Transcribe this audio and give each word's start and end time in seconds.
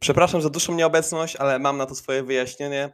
Przepraszam 0.00 0.42
za 0.42 0.50
dłuższą 0.50 0.74
nieobecność, 0.74 1.36
ale 1.36 1.58
mam 1.58 1.76
na 1.76 1.86
to 1.86 1.94
swoje 1.94 2.22
wyjaśnienie. 2.22 2.92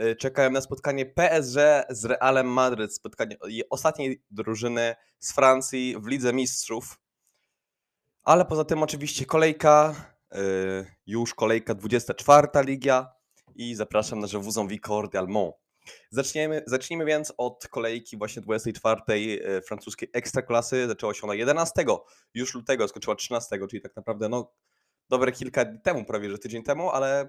Y, 0.00 0.16
Czekałem 0.16 0.52
na 0.52 0.60
spotkanie 0.60 1.06
PSG 1.06 1.56
z 1.90 2.04
Realem 2.04 2.46
Madryt, 2.46 2.94
spotkanie 2.94 3.36
ostatniej 3.70 4.22
drużyny 4.30 4.94
z 5.18 5.32
Francji 5.32 5.96
w 6.00 6.06
Lidze 6.06 6.32
Mistrzów. 6.32 6.98
Ale 8.24 8.44
poza 8.44 8.64
tym 8.64 8.82
oczywiście 8.82 9.26
kolejka, 9.26 9.94
y, 10.34 10.38
już 11.06 11.34
kolejka 11.34 11.74
24 11.74 12.48
Liga 12.64 13.12
i 13.54 13.74
zapraszam 13.74 14.20
na 14.20 14.26
Jewuzą 14.32 14.68
Vicordy 14.68 15.18
Almont. 15.18 15.54
Zaczniemy, 16.10 16.62
zacznijmy 16.66 17.04
więc 17.04 17.32
od 17.36 17.68
kolejki 17.68 18.16
właśnie 18.16 18.42
24 18.42 19.02
y, 19.10 19.62
francuskiej 19.62 20.08
ekstraklasy. 20.12 20.88
Zaczęło 20.88 21.14
się 21.14 21.22
ona 21.22 21.34
11 21.34 21.84
już 22.34 22.54
lutego, 22.54 22.88
skończyła 22.88 23.16
13, 23.16 23.58
czyli 23.70 23.82
tak 23.82 23.96
naprawdę 23.96 24.28
no, 24.28 24.52
dobre 25.12 25.32
kilka 25.32 25.64
dni 25.64 25.80
temu, 25.80 26.04
prawie 26.04 26.30
że 26.30 26.38
tydzień 26.38 26.62
temu, 26.62 26.90
ale 26.90 27.28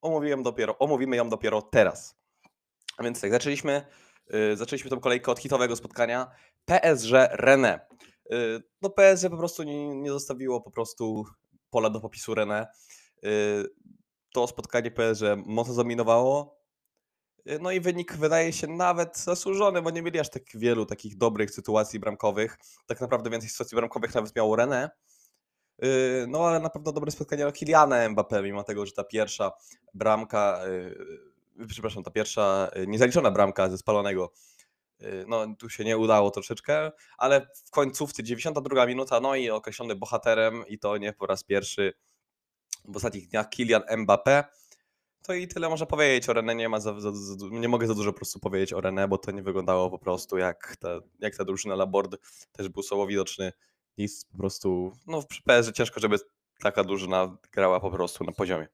omówiłem 0.00 0.42
dopiero, 0.42 0.78
omówimy 0.78 1.16
ją 1.16 1.28
dopiero 1.28 1.62
teraz. 1.62 2.16
A 2.96 3.02
więc 3.02 3.20
tak, 3.20 3.30
zaczęliśmy, 3.30 3.86
yy, 4.30 4.56
zaczęliśmy 4.56 4.90
tą 4.90 5.00
kolejkę 5.00 5.32
od 5.32 5.38
hitowego 5.38 5.76
spotkania 5.76 6.30
PSG 6.64 7.12
Rennes. 7.30 7.80
Yy, 8.30 8.62
no 8.82 8.90
PSG 8.90 9.28
po 9.30 9.36
prostu 9.36 9.62
nie, 9.62 9.96
nie 9.96 10.10
zostawiło 10.10 10.60
po 10.60 10.70
prostu 10.70 11.24
pola 11.70 11.90
do 11.90 12.00
popisu 12.00 12.34
Rennes. 12.34 12.66
Yy, 13.22 13.30
to 14.32 14.46
spotkanie 14.46 14.90
PSG 14.90 15.22
mocno 15.46 15.74
zdominowało. 15.74 16.60
Yy, 17.44 17.58
No 17.58 17.70
i 17.70 17.80
wynik 17.80 18.16
wydaje 18.16 18.52
się 18.52 18.66
nawet 18.66 19.18
zasłużony, 19.18 19.82
bo 19.82 19.90
nie 19.90 20.02
mieli 20.02 20.20
aż 20.20 20.30
tak 20.30 20.42
wielu 20.54 20.86
takich 20.86 21.16
dobrych 21.16 21.50
sytuacji 21.50 22.00
bramkowych. 22.00 22.58
Tak 22.86 23.00
naprawdę 23.00 23.30
więcej 23.30 23.50
sytuacji 23.50 23.76
bramkowych 23.76 24.14
nawet 24.14 24.36
miało 24.36 24.56
Rennes. 24.56 24.88
Yy, 25.78 26.26
No 26.28 26.46
ale 26.46 26.60
na 26.60 26.70
pewno 26.70 26.92
dobre 26.92 27.10
spotkanie 27.10 27.52
Kiliana 27.52 28.08
Mbappé, 28.08 28.42
mimo 28.42 28.64
tego, 28.64 28.86
że 28.86 28.92
ta 28.92 29.04
pierwsza 29.04 29.52
bramka, 29.94 30.60
yy, 31.58 31.66
przepraszam, 31.66 32.02
ta 32.02 32.10
pierwsza 32.10 32.70
niezaliczona 32.86 33.30
bramka 33.30 33.68
ze 33.68 33.78
spalonego, 33.78 34.32
no 35.26 35.46
tu 35.58 35.68
się 35.68 35.84
nie 35.84 35.98
udało 35.98 36.30
troszeczkę, 36.30 36.92
ale 37.18 37.46
w 37.66 37.70
końcówce 37.70 38.22
92 38.22 38.86
minuta, 38.86 39.20
no 39.20 39.34
i 39.36 39.50
określony 39.50 39.94
bohaterem 39.94 40.64
i 40.68 40.78
to 40.78 40.96
nie 40.96 41.12
po 41.12 41.26
raz 41.26 41.44
pierwszy 41.44 41.94
w 42.84 42.96
ostatnich 42.96 43.28
dniach 43.28 43.48
Kylian 43.48 43.82
Mbappé. 43.82 44.44
To 45.22 45.34
i 45.34 45.48
tyle 45.48 45.68
można 45.68 45.86
powiedzieć 45.86 46.28
o 46.28 46.32
René, 46.32 46.56
nie, 46.56 46.68
ma 46.68 46.80
za, 46.80 47.00
za, 47.00 47.12
za, 47.12 47.34
nie 47.50 47.68
mogę 47.68 47.86
za 47.86 47.94
dużo 47.94 48.12
po 48.12 48.16
prostu 48.16 48.40
powiedzieć 48.40 48.72
o 48.72 48.78
René, 48.78 49.08
bo 49.08 49.18
to 49.18 49.30
nie 49.30 49.42
wyglądało 49.42 49.90
po 49.90 49.98
prostu 49.98 50.38
jak 50.38 50.76
ta, 50.76 50.88
jak 51.20 51.36
ta 51.36 51.44
drużyna 51.44 51.74
Labord, 51.74 52.16
też 52.52 52.68
był 52.68 52.82
słabo 52.82 53.06
widoczny 53.06 53.52
nic 53.98 54.24
po 54.24 54.38
prostu, 54.38 54.92
no 55.06 55.20
w 55.20 55.26
PSG 55.26 55.72
ciężko, 55.72 56.00
żeby 56.00 56.16
taka 56.60 56.84
drużyna 56.84 57.36
grała 57.52 57.80
po 57.80 57.90
prostu 57.90 58.24
na 58.24 58.32
poziomie. 58.32 58.68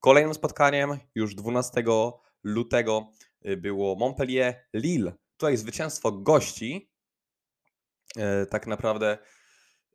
Kolejnym 0.00 0.34
spotkaniem 0.34 0.98
już 1.14 1.34
12 1.34 1.84
lutego 2.42 3.12
y, 3.46 3.56
było 3.56 3.96
Montpellier-Lille. 3.96 5.12
Tutaj 5.36 5.56
zwycięstwo 5.56 6.12
gości. 6.12 6.90
E, 8.16 8.46
Tak 8.46 8.66
naprawdę 8.66 9.18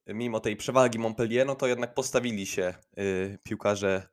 mimo 0.07 0.39
tej 0.39 0.55
przewagi 0.55 0.99
Montpellier, 0.99 1.47
no 1.47 1.55
to 1.55 1.67
jednak 1.67 1.93
postawili 1.93 2.45
się 2.45 2.73
y, 2.97 3.39
piłkarze 3.43 4.07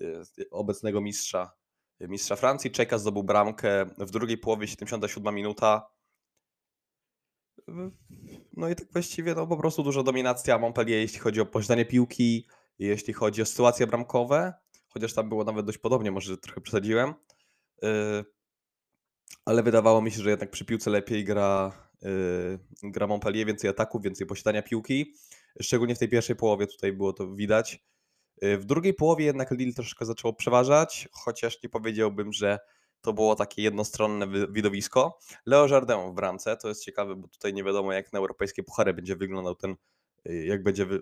y, 0.00 0.50
obecnego 0.50 1.00
mistrza, 1.00 1.52
mistrza 2.00 2.36
Francji. 2.36 2.70
Czeka 2.70 2.98
zdobył 2.98 3.24
bramkę 3.24 3.86
w 3.98 4.10
drugiej 4.10 4.38
połowie, 4.38 4.68
77 4.68 5.34
minuta. 5.34 5.93
No 8.56 8.68
i 8.68 8.74
tak 8.74 8.92
właściwie 8.92 9.34
no 9.34 9.46
po 9.46 9.56
prostu 9.56 9.82
duża 9.82 10.02
dominacja 10.02 10.58
Montpellier, 10.58 10.98
jeśli 10.98 11.18
chodzi 11.18 11.40
o 11.40 11.46
posiadanie 11.46 11.84
piłki, 11.84 12.48
jeśli 12.78 13.12
chodzi 13.12 13.42
o 13.42 13.46
sytuacje 13.46 13.86
bramkowe, 13.86 14.52
chociaż 14.88 15.14
tam 15.14 15.28
było 15.28 15.44
nawet 15.44 15.66
dość 15.66 15.78
podobnie, 15.78 16.10
może 16.10 16.38
trochę 16.38 16.60
przesadziłem. 16.60 17.14
Yy, 17.82 18.24
Ale 19.44 19.62
wydawało 19.62 20.02
mi 20.02 20.10
się, 20.10 20.22
że 20.22 20.30
jednak 20.30 20.50
przy 20.50 20.64
piłce 20.64 20.90
lepiej 20.90 21.24
gra, 21.24 21.72
yy, 22.02 22.58
gra 22.82 23.06
Montpellier, 23.06 23.46
więcej 23.46 23.70
ataków, 23.70 24.02
więcej 24.02 24.26
posiadania 24.26 24.62
piłki. 24.62 25.14
Szczególnie 25.62 25.94
w 25.94 25.98
tej 25.98 26.08
pierwszej 26.08 26.36
połowie 26.36 26.66
tutaj 26.66 26.92
było 26.92 27.12
to 27.12 27.34
widać. 27.34 27.84
Yy, 28.42 28.58
W 28.58 28.64
drugiej 28.64 28.94
połowie 28.94 29.24
jednak 29.24 29.50
Lille 29.50 29.72
troszkę 29.72 30.04
zaczęło 30.04 30.34
przeważać, 30.34 31.08
chociaż 31.12 31.62
nie 31.62 31.68
powiedziałbym, 31.68 32.32
że 32.32 32.58
to 33.04 33.12
było 33.12 33.34
takie 33.36 33.62
jednostronne 33.62 34.28
wi- 34.28 34.52
widowisko. 34.52 35.18
Leo 35.46 35.66
Jardin 35.66 36.10
w 36.10 36.14
bramce, 36.14 36.56
to 36.56 36.68
jest 36.68 36.84
ciekawe, 36.84 37.16
bo 37.16 37.28
tutaj 37.28 37.54
nie 37.54 37.64
wiadomo 37.64 37.92
jak 37.92 38.12
na 38.12 38.18
europejskie 38.18 38.62
puchary 38.62 38.94
będzie 38.94 39.16
wyglądał 39.16 39.54
ten, 39.54 39.76
y, 40.28 40.44
jak 40.46 40.62
będzie 40.62 40.86
wy, 40.86 41.00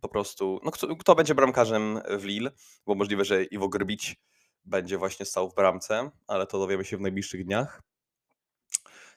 po 0.00 0.08
prostu, 0.08 0.60
no 0.64 0.70
kto, 0.70 0.96
kto 0.96 1.14
będzie 1.14 1.34
bramkarzem 1.34 2.00
w 2.18 2.24
Lille, 2.24 2.50
bo 2.86 2.94
możliwe, 2.94 3.24
że 3.24 3.44
Iwo 3.44 3.68
Grbić 3.68 4.16
będzie 4.64 4.98
właśnie 4.98 5.26
stał 5.26 5.50
w 5.50 5.54
bramce, 5.54 6.10
ale 6.26 6.46
to 6.46 6.58
dowiemy 6.58 6.84
się 6.84 6.96
w 6.96 7.00
najbliższych 7.00 7.44
dniach. 7.44 7.82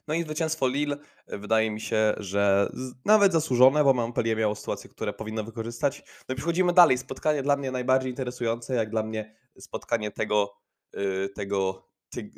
No 0.08 0.14
i 0.14 0.24
zwycięstwo 0.24 0.68
Lille 0.68 0.98
y, 1.34 1.38
wydaje 1.38 1.72
mi 1.72 1.82
się, 1.82 2.14
że 2.18 2.72
nawet 3.06 3.34
zasłużone, 3.34 3.84
bo 3.84 3.94
Montpellier 3.94 4.38
miało 4.38 4.56
sytuacje, 4.56 4.90
które 4.90 5.14
powinno 5.14 5.44
wykorzystać. 5.44 6.04
No 6.30 6.34
i 6.34 6.36
przechodzimy 6.36 6.74
dalej. 6.74 6.98
Spotkanie 6.98 7.44
dla 7.44 7.58
mnie 7.58 7.72
najbardziej 7.72 8.10
interesujące, 8.12 8.76
jak 8.76 8.90
dla 8.90 9.04
mnie 9.04 9.36
spotkanie 9.60 10.12
tego, 10.12 10.54
y, 10.98 11.30
tego 11.36 11.87
ty, 12.10 12.32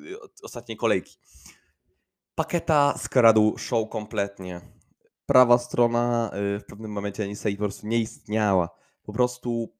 ostatniej 0.43 0.77
kolejki. 0.77 1.17
Paketa 2.35 2.97
skradł 2.97 3.57
show 3.57 3.89
kompletnie. 3.89 4.61
Prawa 5.25 5.57
strona 5.57 6.31
y, 6.55 6.59
w 6.59 6.65
pewnym 6.65 6.91
momencie 6.91 7.23
Anisei 7.23 7.55
po 7.55 7.63
prostu 7.63 7.87
nie 7.87 7.99
istniała. 7.99 8.69
Po 9.03 9.13
prostu 9.13 9.73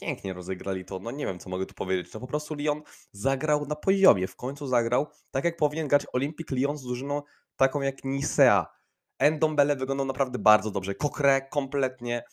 pięknie 0.00 0.32
rozegrali 0.32 0.84
to. 0.84 0.98
No 0.98 1.10
nie 1.10 1.26
wiem, 1.26 1.38
co 1.38 1.50
mogę 1.50 1.66
tu 1.66 1.74
powiedzieć. 1.74 2.14
No 2.14 2.20
po 2.20 2.26
prostu 2.26 2.54
Lyon 2.54 2.82
zagrał 3.12 3.66
na 3.66 3.76
poziomie. 3.76 4.26
W 4.26 4.36
końcu 4.36 4.66
zagrał 4.66 5.06
tak, 5.30 5.44
jak 5.44 5.56
powinien 5.56 5.88
grać 5.88 6.06
Olympic 6.12 6.50
Lyon 6.50 6.78
z 6.78 6.82
drużyną 6.82 7.22
taką 7.56 7.80
jak 7.80 8.04
Nisea. 8.04 8.66
Endombele 9.18 9.76
wyglądał 9.76 10.06
naprawdę 10.06 10.38
bardzo 10.38 10.70
dobrze. 10.70 10.94
Kokre 10.94 11.48
kompletnie 11.50 12.24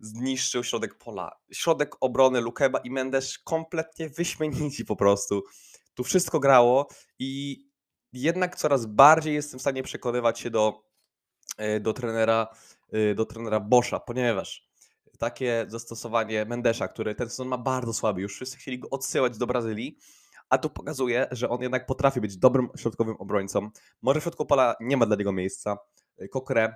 zniszczył 0.00 0.64
środek 0.64 0.98
pola. 0.98 1.36
Środek 1.52 1.96
obrony 2.00 2.40
Lukeba 2.40 2.78
i 2.78 2.90
Mendes 2.90 3.38
kompletnie 3.38 4.08
wyśmienici 4.08 4.84
po 4.84 4.96
prostu. 4.96 5.42
Tu 5.94 6.04
wszystko 6.04 6.40
grało 6.40 6.88
i 7.18 7.64
jednak 8.12 8.56
coraz 8.56 8.86
bardziej 8.86 9.34
jestem 9.34 9.58
w 9.58 9.62
stanie 9.62 9.82
przekonywać 9.82 10.40
się 10.40 10.50
do, 10.50 10.82
e, 11.56 11.80
do 11.80 11.92
trenera, 11.92 12.48
e, 12.92 13.14
do 13.14 13.24
trenera 13.24 13.60
Boscha, 13.60 14.00
ponieważ 14.00 14.70
takie 15.18 15.64
zastosowanie 15.68 16.44
Mendesza, 16.44 16.88
który 16.88 17.14
ten 17.14 17.30
sezon 17.30 17.48
ma 17.48 17.58
bardzo 17.58 17.92
słaby, 17.92 18.20
już 18.20 18.34
wszyscy 18.34 18.56
chcieli 18.56 18.78
go 18.78 18.90
odsyłać 18.90 19.38
do 19.38 19.46
Brazylii, 19.46 19.98
a 20.48 20.58
tu 20.58 20.70
pokazuje, 20.70 21.26
że 21.30 21.48
on 21.48 21.62
jednak 21.62 21.86
potrafi 21.86 22.20
być 22.20 22.36
dobrym 22.36 22.68
środkowym 22.76 23.16
obrońcą. 23.16 23.70
Może 24.02 24.20
w 24.20 24.22
środku 24.22 24.46
pola 24.46 24.74
nie 24.80 24.96
ma 24.96 25.06
dla 25.06 25.16
niego 25.16 25.32
miejsca. 25.32 25.78
Kokre, 26.30 26.74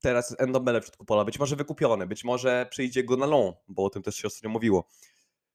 teraz 0.00 0.30
jest 0.30 0.42
Endombele 0.42 0.80
w 0.80 0.84
środku 0.84 1.04
pola, 1.04 1.24
być 1.24 1.38
może 1.38 1.56
wykupiony, 1.56 2.06
być 2.06 2.24
może 2.24 2.66
przyjdzie 2.70 3.04
Gonalon, 3.04 3.52
bo 3.68 3.84
o 3.84 3.90
tym 3.90 4.02
też 4.02 4.16
się 4.16 4.26
ostatnio 4.26 4.50
mówiło. 4.50 4.88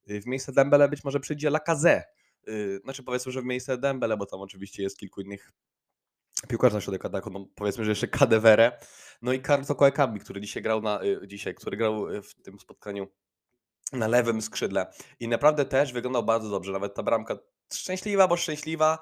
W 0.08 0.26
miejsce 0.26 0.52
Dembele 0.52 0.90
być 0.90 1.04
może 1.04 1.20
przyjdzie 1.20 1.50
Lacazette. 1.50 2.06
Y, 2.48 2.80
Znaczy 2.84 3.04
powiedzmy, 3.04 3.32
że 3.32 3.42
w 3.42 3.46
miejsce 3.46 3.78
Dembele, 3.78 4.18
bo 4.18 4.26
tam 4.26 4.42
oczywiście 4.42 4.84
jest 4.84 4.98
kilku 4.98 5.22
innych 5.22 5.52
piłkarzy 6.48 6.76
na 6.76 6.82
środek 6.82 7.06
ataku, 7.06 7.30
no 7.30 7.48
powiedzmy, 7.56 7.84
że 7.86 7.92
jeszcze 7.92 8.08
Kadewere, 8.08 8.80
no 9.22 9.34
i 9.34 9.42
Carlo 9.42 9.76
Koekambi, 9.76 10.20
który 10.20 10.42
dzisiaj 10.42 10.64
grał 10.64 10.82
na, 10.82 11.04
y, 11.04 11.28
dzisiaj, 11.28 11.56
który 11.56 11.78
grał 11.78 12.10
y, 12.10 12.22
w 12.22 12.36
tym 12.36 12.60
spotkaniu 12.60 13.08
na 13.94 14.08
lewym 14.08 14.42
skrzydle. 14.42 14.86
I 15.20 15.28
naprawdę 15.28 15.66
też 15.66 15.94
wyglądał 15.94 16.24
bardzo 16.24 16.50
dobrze, 16.50 16.72
nawet 16.72 16.94
ta 16.94 17.04
bramka 17.04 17.38
szczęśliwa, 17.74 18.28
bo 18.28 18.38
szczęśliwa, 18.38 19.00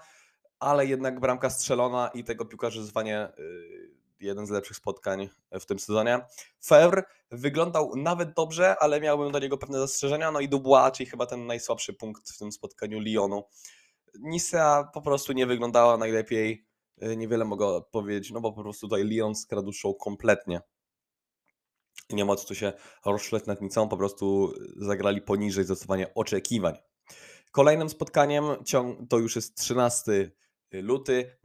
ale 0.59 0.85
jednak 0.85 1.19
bramka 1.19 1.50
strzelona 1.50 2.12
i 2.13 2.23
tego 2.23 2.46
piłkarza 2.46 2.84
zwanie 2.84 3.29
jeden 4.21 4.47
z 4.47 4.49
lepszych 4.49 4.77
spotkań 4.77 5.29
w 5.51 5.65
tym 5.65 5.79
sezonie. 5.79 6.25
Fevre 6.65 7.03
wyglądał 7.31 7.95
nawet 7.95 8.33
dobrze, 8.33 8.75
ale 8.79 9.01
miałbym 9.01 9.31
do 9.31 9.39
niego 9.39 9.57
pewne 9.57 9.79
zastrzeżenia, 9.79 10.31
no 10.31 10.39
i 10.39 10.49
Dubois, 10.49 10.93
czyli 10.93 11.09
chyba 11.09 11.25
ten 11.25 11.47
najsłabszy 11.47 11.93
punkt 11.93 12.29
w 12.29 12.37
tym 12.37 12.51
spotkaniu 12.51 12.99
Lyonu. 12.99 13.43
Nisea 14.19 14.84
po 14.93 15.01
prostu 15.01 15.34
nie 15.34 15.46
wyglądała 15.46 15.97
najlepiej, 15.97 16.67
y, 17.03 17.17
niewiele 17.17 17.46
mogę 17.46 17.81
powiedzieć, 17.91 18.31
no 18.31 18.41
bo 18.41 18.53
po 18.53 18.63
prostu 18.63 18.87
tutaj 18.87 19.03
Lyon 19.03 19.35
skradł 19.35 19.73
show 19.73 19.97
kompletnie. 19.97 20.61
Nie 22.09 22.25
ma 22.25 22.35
co 22.35 22.47
tu 22.47 22.55
się 22.55 22.73
rozszleć 23.05 23.46
nad 23.46 23.61
nicą, 23.61 23.90
po 23.90 23.97
prostu 23.97 24.53
zagrali 24.78 25.22
poniżej 25.22 25.66
zdecydowanie 25.66 26.13
oczekiwań. 26.13 26.78
Kolejnym 27.51 27.90
spotkaniem 27.90 28.43
to 29.09 29.17
już 29.17 29.35
jest 29.35 29.57
13 29.57 30.31
luty. 30.72 31.37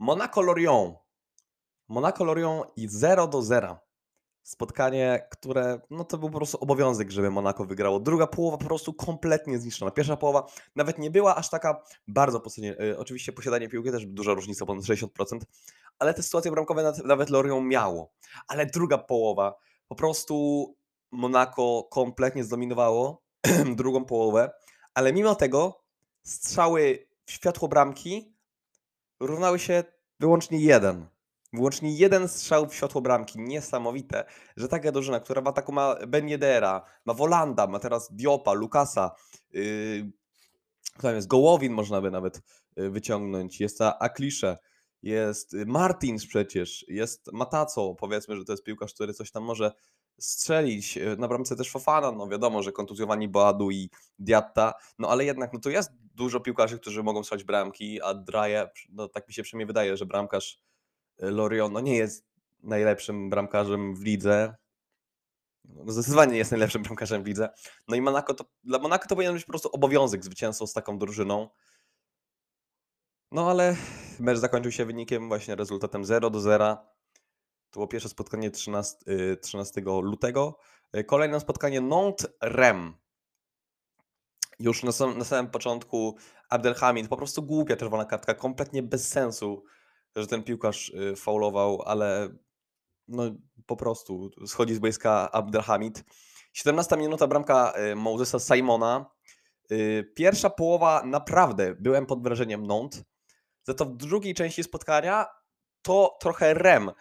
Monaco-Lorient. 1.87 2.65
Monaco-Lorient 2.67 2.71
i 2.75 2.87
0 2.87 3.27
do 3.27 3.41
0. 3.41 3.77
Spotkanie, 4.43 5.27
które 5.31 5.81
no 5.89 6.03
to 6.03 6.17
był 6.17 6.29
po 6.29 6.37
prostu 6.37 6.57
obowiązek, 6.57 7.11
żeby 7.11 7.31
Monaco 7.31 7.65
wygrało. 7.65 7.99
Druga 7.99 8.27
połowa 8.27 8.57
po 8.57 8.65
prostu 8.65 8.93
kompletnie 8.93 9.59
zniszczona. 9.59 9.91
Pierwsza 9.91 10.17
połowa 10.17 10.45
nawet 10.75 10.97
nie 10.97 11.11
była 11.11 11.35
aż 11.35 11.49
taka 11.49 11.83
bardzo 12.07 12.39
posiadanie. 12.39 12.81
y, 12.81 12.97
Oczywiście 12.97 13.31
posiadanie 13.31 13.69
piłki 13.69 13.91
też 13.91 14.05
duża 14.05 14.33
różnica, 14.33 14.65
ponad 14.65 14.83
60%, 14.83 15.39
ale 15.99 16.13
te 16.13 16.23
sytuacje 16.23 16.51
bramkowe 16.51 16.93
nawet 17.05 17.29
Lorient 17.29 17.65
miało. 17.67 18.13
Ale 18.47 18.65
druga 18.65 18.97
połowa 18.97 19.55
po 19.87 19.95
prostu 19.95 20.75
Monaco 21.11 21.83
kompletnie 21.91 22.43
zdominowało 22.43 23.23
drugą 23.75 24.05
połowę, 24.05 24.51
ale 24.93 25.13
mimo 25.13 25.35
tego 25.35 25.83
strzały 26.23 27.07
w 27.25 27.31
światło 27.31 27.67
bramki 27.67 28.35
równały 29.19 29.59
się 29.59 29.83
wyłącznie 30.19 30.59
jeden. 30.59 31.16
Wyłącznie 31.57 31.91
jeden 31.91 32.27
strzał 32.27 32.67
w 32.67 32.75
światło 32.75 33.01
bramki. 33.01 33.39
Niesamowite, 33.39 34.25
że 34.57 34.67
taka 34.67 34.91
drużyna, 34.91 35.19
która 35.19 35.41
ma 35.71 35.95
Ben 36.07 36.27
Yedera, 36.29 36.81
ma 37.05 37.13
Wolanda, 37.13 37.67
ma 37.67 37.79
teraz 37.79 38.15
Diopa, 38.15 38.53
Lukasa, 38.53 39.11
yy, 39.53 40.11
tam 41.01 41.15
jest 41.15 41.27
Gołowin 41.27 41.73
można 41.73 42.01
by 42.01 42.11
nawet 42.11 42.41
y, 42.79 42.89
wyciągnąć, 42.89 43.59
jest 43.59 43.77
ta 43.77 43.99
Aklisze, 43.99 44.57
jest 45.03 45.53
y, 45.53 45.65
Martins 45.65 46.27
przecież, 46.27 46.85
jest 46.87 47.31
Mataco, 47.33 47.95
powiedzmy, 47.95 48.37
że 48.37 48.45
to 48.45 48.53
jest 48.53 48.63
piłkarz, 48.63 48.93
który 48.93 49.13
coś 49.13 49.31
tam 49.31 49.43
może 49.43 49.71
strzelić. 50.19 50.97
Y, 50.97 51.17
na 51.17 51.27
bramce 51.27 51.55
też 51.55 51.71
Fofana, 51.71 52.11
no 52.11 52.27
wiadomo, 52.27 52.63
że 52.63 52.71
kontuzjowani 52.71 53.27
Boadu 53.27 53.71
i 53.71 53.89
Diatta, 54.19 54.73
no 54.99 55.09
ale 55.09 55.25
jednak 55.25 55.53
no 55.53 55.59
to 55.59 55.69
jest 55.69 55.91
dużo 56.15 56.39
piłkarzy, 56.39 56.79
którzy 56.79 57.03
mogą 57.03 57.23
strzelać 57.23 57.43
bramki, 57.43 58.01
a 58.01 58.13
Draje, 58.13 58.69
no 58.89 59.07
tak 59.07 59.27
mi 59.27 59.33
się 59.33 59.43
przynajmniej 59.43 59.67
wydaje, 59.67 59.97
że 59.97 60.05
bramkarz 60.05 60.59
Lorion 61.19 61.73
no 61.73 61.79
nie 61.79 61.95
jest 61.95 62.27
najlepszym 62.63 63.29
bramkarzem 63.29 63.95
w 63.95 64.01
lidze, 64.01 64.55
no 65.65 65.91
zdecydowanie 65.91 66.31
nie 66.31 66.37
jest 66.37 66.51
najlepszym 66.51 66.83
bramkarzem 66.83 67.23
w 67.23 67.27
lidze. 67.27 67.49
No 67.87 67.95
i 67.95 68.01
Monaco 68.01 68.33
to, 68.33 68.45
dla 68.63 68.79
Monaco 68.79 69.07
to 69.07 69.15
powinien 69.15 69.33
być 69.33 69.45
po 69.45 69.51
prostu 69.51 69.69
obowiązek 69.71 70.23
zwycięstwo 70.23 70.67
z 70.67 70.73
taką 70.73 70.97
drużyną. 70.99 71.49
No 73.31 73.49
ale 73.49 73.75
mecz 74.19 74.37
zakończył 74.37 74.71
się 74.71 74.85
wynikiem 74.85 75.27
właśnie 75.27 75.55
rezultatem 75.55 76.05
0 76.05 76.29
do 76.29 76.39
0. 76.39 76.77
To 77.69 77.79
było 77.79 77.87
pierwsze 77.87 78.09
spotkanie 78.09 78.51
13, 78.51 78.97
13 79.41 79.81
y, 79.81 79.83
lutego. 79.83 80.59
Y, 80.95 81.03
kolejne 81.03 81.39
spotkanie 81.39 81.81
Nantes-Rem. 81.81 82.93
Już 84.59 84.83
na 84.83 84.91
samym, 84.91 85.17
na 85.17 85.25
samym 85.25 85.51
początku 85.51 86.17
Abdelhamid, 86.49 87.07
po 87.07 87.17
prostu 87.17 87.43
głupia 87.43 87.75
czerwona 87.75 88.05
kartka, 88.05 88.33
kompletnie 88.33 88.83
bez 88.83 89.09
sensu, 89.09 89.63
że 90.15 90.27
ten 90.27 90.43
piłkarz 90.43 90.89
y, 90.89 91.15
faulował, 91.15 91.81
ale 91.81 92.29
no 93.07 93.23
po 93.65 93.77
prostu 93.77 94.31
schodzi 94.47 94.75
z 94.75 94.79
boiska 94.79 95.31
Abdelhamid. 95.31 96.03
17 96.53 96.97
minuta 96.97 97.27
bramka 97.27 97.73
y, 97.91 97.95
Mosesa 97.95 98.39
Simona. 98.39 99.05
Y, 99.71 100.11
pierwsza 100.15 100.49
połowa 100.49 101.03
naprawdę 101.05 101.75
byłem 101.79 102.05
pod 102.05 102.23
wrażeniem 102.23 102.67
Nont. 102.67 103.03
Za 103.63 103.73
to 103.73 103.85
w 103.85 103.95
drugiej 103.97 104.33
części 104.33 104.63
spotkania 104.63 105.25
to 105.81 106.17
trochę 106.19 106.53
rem 106.53 106.91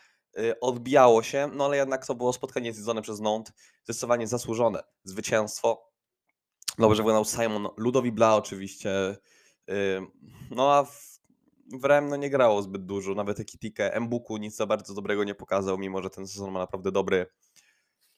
odbijało 0.61 1.23
się, 1.23 1.51
no 1.55 1.65
ale 1.65 1.77
jednak 1.77 2.07
to 2.07 2.15
było 2.15 2.33
spotkanie 2.33 2.73
zjedzone 2.73 3.03
przez 3.03 3.21
Nont. 3.21 3.53
Zdecydowanie 3.85 4.27
zasłużone 4.27 4.83
zwycięstwo. 5.05 5.91
Dobrze 6.79 7.03
wyglądał 7.03 7.25
Simon, 7.25 7.69
Ludowi 7.77 8.13
Bla 8.13 8.37
oczywiście. 8.37 9.17
No 10.51 10.75
a 10.75 10.85
w 10.85 11.16
w 11.73 11.85
Rem 11.85 12.09
no 12.09 12.17
nie 12.17 12.31
grało 12.31 12.63
zbyt 12.63 12.87
dużo, 12.87 13.15
nawet 13.15 13.41
Ekitike, 13.41 14.01
Mbuku 14.01 14.37
nic 14.37 14.57
za 14.57 14.67
bardzo 14.67 14.95
dobrego 14.95 15.25
nie 15.25 15.35
pokazał, 15.35 15.79
mimo 15.79 16.03
że 16.03 16.11
ten 16.11 16.27
sezon 16.27 16.51
ma 16.51 16.59
naprawdę 16.59 16.93
dobry. 16.93 17.27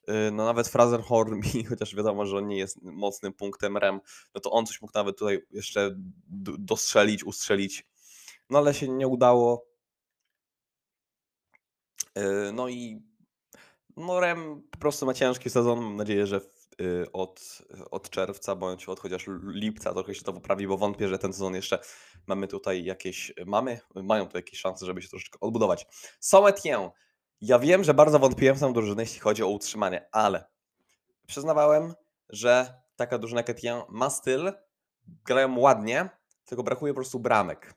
Y, 0.09 0.31
no 0.33 0.45
nawet 0.45 0.69
Frazenhorn, 0.69 1.41
chociaż 1.69 1.97
wiadomo, 1.97 2.27
że 2.27 2.37
on 2.37 2.49
nie 2.49 2.59
jest 2.59 2.83
mocnym 2.83 3.33
punktem 3.33 3.77
Rem, 3.77 4.01
no 4.35 4.41
to 4.41 4.51
on 4.51 4.67
coś 4.67 4.83
mógł 4.83 4.93
nawet 4.95 5.19
tutaj 5.19 5.39
jeszcze 5.51 5.97
dostrzelić, 6.59 7.25
ustrzelić. 7.25 7.87
No 8.51 8.59
ale 8.59 8.75
się 8.75 8.89
nie 8.89 9.09
udało. 9.09 9.67
Y, 12.19 12.53
no 12.53 12.69
i 12.69 13.03
no 13.97 14.21
Rem 14.21 14.63
po 14.71 14.79
prostu 14.79 15.07
ma 15.07 15.15
ciężki 15.15 15.51
sezon. 15.51 15.81
Mam 15.81 15.97
nadzieję, 15.97 16.27
że 16.27 16.41
Y, 16.81 17.13
od, 17.13 17.63
od 17.91 18.11
czerwca 18.11 18.55
bądź 18.55 18.89
od 18.89 19.01
chociaż 19.01 19.27
lipca 19.43 19.93
trochę 19.95 20.15
się 20.15 20.23
to 20.23 20.33
poprawi, 20.33 20.69
bo 20.69 20.77
wątpię, 20.77 21.09
że 21.09 21.19
ten 21.19 21.33
sezon 21.33 21.55
jeszcze 21.55 21.79
mamy 22.27 22.49
tutaj 22.49 22.85
jakieś, 22.85 23.33
mamy, 23.47 23.81
mają 23.95 24.29
tu 24.29 24.37
jakieś 24.37 24.61
szanse, 24.61 24.87
żeby 24.87 25.03
się 25.03 25.09
troszeczkę 25.09 25.41
odbudować. 25.41 25.87
Sometien. 26.21 26.91
Ja 27.41 27.59
wiem, 27.59 27.85
że 27.85 27.95
bardzo 27.95 28.19
wątpiłem 28.19 28.57
w 28.57 28.61
tę 28.61 28.73
drużynę, 28.73 29.03
jeśli 29.03 29.21
chodzi 29.21 29.43
o 29.43 29.49
utrzymanie, 29.49 30.09
ale 30.13 30.45
przyznawałem, 31.27 31.95
że 32.29 32.83
taka 32.97 33.19
drużyna 33.19 33.41
jak 33.41 33.51
Etienne 33.51 33.85
ma 33.89 34.11
styl, 34.11 34.53
grają 35.25 35.59
ładnie, 35.59 36.09
tylko 36.45 36.63
brakuje 36.63 36.93
po 36.93 36.97
prostu 36.97 37.21
bramek. 37.21 37.75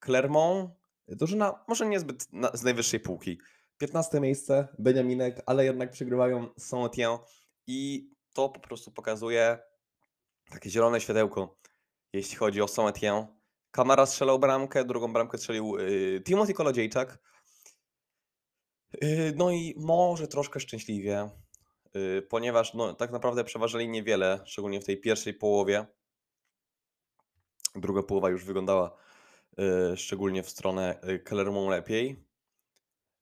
Clermont, 0.00 0.70
drużyna 1.08 1.64
może 1.68 1.86
niezbyt 1.86 2.32
na, 2.32 2.50
z 2.54 2.62
najwyższej 2.62 3.00
półki, 3.00 3.38
15 3.80 4.20
miejsce, 4.20 4.68
Beniaminek, 4.78 5.42
ale 5.46 5.64
jednak 5.64 5.90
przegrywają 5.90 6.46
Saint-Étienne 6.58 7.18
i 7.66 8.10
to 8.32 8.48
po 8.48 8.60
prostu 8.60 8.90
pokazuje 8.90 9.58
takie 10.50 10.70
zielone 10.70 11.00
światełko, 11.00 11.58
jeśli 12.12 12.36
chodzi 12.36 12.62
o 12.62 12.66
Saint-Étienne. 12.66 13.26
Kamara 13.70 14.06
strzelał 14.06 14.38
bramkę, 14.38 14.84
drugą 14.84 15.12
bramkę 15.12 15.38
strzelił 15.38 15.78
yy, 15.78 16.20
Timothy 16.20 16.54
Kolodziejczak. 16.54 17.18
Yy, 19.02 19.32
no 19.36 19.50
i 19.50 19.74
może 19.76 20.28
troszkę 20.28 20.60
szczęśliwie, 20.60 21.30
yy, 21.94 22.22
ponieważ 22.22 22.74
no, 22.74 22.94
tak 22.94 23.10
naprawdę 23.10 23.44
przeważyli 23.44 23.88
niewiele, 23.88 24.40
szczególnie 24.44 24.80
w 24.80 24.84
tej 24.84 25.00
pierwszej 25.00 25.34
połowie. 25.34 25.86
Druga 27.74 28.02
połowa 28.02 28.30
już 28.30 28.44
wyglądała 28.44 28.96
yy, 29.58 29.96
szczególnie 29.96 30.42
w 30.42 30.50
stronę 30.50 31.00
y, 31.08 31.18
Clermont 31.18 31.70
lepiej. 31.70 32.29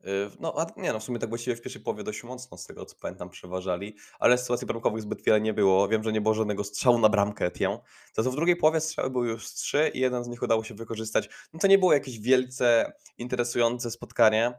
Y, 0.07 0.31
no, 0.41 0.55
a 0.61 0.81
nie 0.81 0.93
no, 0.93 1.01
w 1.01 1.05
sumie 1.05 1.19
tak 1.19 1.29
właściwie 1.29 1.57
w 1.57 1.63
pierwszej 1.63 1.83
połowie 1.83 2.05
dość 2.05 2.25
mocno, 2.25 2.59
z 2.59 2.67
tego 2.67 2.85
co 2.85 2.97
pamiętam, 3.01 3.31
przeważali, 3.31 3.97
ale 4.19 4.39
sytuacji 4.39 4.67
bramkowych 4.67 5.03
zbyt 5.03 5.23
wiele 5.23 5.41
nie 5.41 5.55
było. 5.55 5.89
Wiem, 5.89 6.05
że 6.05 6.13
nie 6.13 6.21
było 6.21 6.35
żadnego 6.35 6.65
strzału 6.65 6.99
na 6.99 7.09
bramkę 7.09 7.47
Etienne. 7.47 7.79
Za 8.13 8.23
to 8.23 8.31
w 8.31 8.37
drugiej 8.37 8.57
połowie 8.57 8.81
strzały 8.81 9.11
były 9.11 9.29
już 9.29 9.53
trzy 9.53 9.91
i 9.95 10.01
jeden 10.01 10.25
z 10.25 10.29
nich 10.29 10.43
udało 10.43 10.65
się 10.65 10.75
wykorzystać. 10.75 11.29
No 11.53 11.61
to 11.61 11.67
nie 11.67 11.79
było 11.79 11.93
jakieś 11.93 12.19
wielce 12.19 12.93
interesujące 13.19 13.91
spotkanie, 13.91 14.53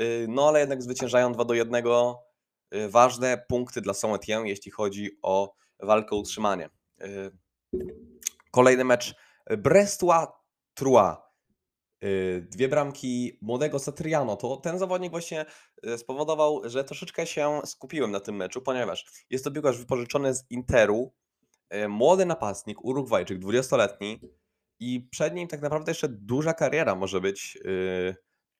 y, 0.00 0.26
no 0.28 0.48
ale 0.48 0.60
jednak 0.60 0.82
zwyciężają 0.82 1.32
2 1.32 1.44
do 1.44 1.54
1. 1.54 1.84
Y, 2.74 2.88
ważne 2.88 3.44
punkty 3.48 3.80
dla 3.80 3.94
saint 3.94 4.16
Etienne, 4.16 4.48
jeśli 4.48 4.70
chodzi 4.70 5.18
o 5.22 5.54
walkę 5.80 6.16
o 6.16 6.18
utrzymanie. 6.18 6.70
Kolejny 8.50 8.84
mecz 8.84 9.14
Brestois-Troyes. 9.50 11.27
Y, 12.04 12.46
dwie 12.50 12.68
bramki 12.68 13.38
młodego 13.42 13.78
Satriano, 13.78 14.36
to 14.36 14.56
ten 14.56 14.78
zawodnik 14.78 15.10
właśnie 15.10 15.46
y, 15.86 15.98
spowodował, 15.98 16.60
że 16.64 16.84
troszeczkę 16.84 17.26
się 17.26 17.60
skupiłem 17.64 18.10
na 18.10 18.20
tym 18.20 18.36
meczu, 18.36 18.62
ponieważ 18.62 19.26
jest 19.30 19.44
to 19.44 19.50
piłkarz 19.50 19.78
wypożyczony 19.78 20.34
z 20.34 20.44
Interu, 20.50 21.12
y, 21.74 21.88
młody 21.88 22.26
napastnik, 22.26 22.84
Urugwajczyk, 22.84 23.38
20-letni 23.38 24.20
i 24.80 25.08
przed 25.10 25.34
nim 25.34 25.48
tak 25.48 25.62
naprawdę 25.62 25.90
jeszcze 25.90 26.08
duża 26.08 26.54
kariera 26.54 26.94
może 26.94 27.20
być 27.20 27.58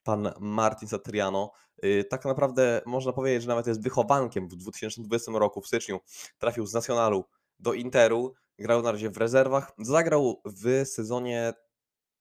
pan 0.02 0.32
Martin 0.40 0.88
Satriano. 0.88 1.52
Tak 2.10 2.24
naprawdę 2.24 2.80
można 2.86 3.12
powiedzieć, 3.12 3.42
że 3.42 3.48
nawet 3.48 3.66
jest 3.66 3.82
wychowankiem 3.82 4.48
w 4.48 4.56
2020 4.56 5.32
roku, 5.32 5.60
w 5.60 5.66
styczniu 5.66 6.00
trafił 6.38 6.66
z 6.66 6.74
Nacionalu 6.74 7.24
do 7.58 7.72
Interu, 7.72 8.34
grał 8.58 8.82
na 8.82 8.92
razie 8.92 9.10
w 9.10 9.16
rezerwach, 9.16 9.72
zagrał 9.78 10.42
w 10.44 10.86
sezonie 10.86 11.52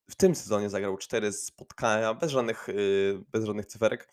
w 0.10 0.16
tym 0.16 0.36
sezonie 0.36 0.70
zagrał 0.70 0.98
cztery 0.98 1.32
spotkania 1.32 2.14
bez 2.14 2.32
żadnych, 2.32 2.68
yy, 2.68 3.24
bez 3.32 3.46
żadnych 3.46 3.66
cyferek. 3.66 4.10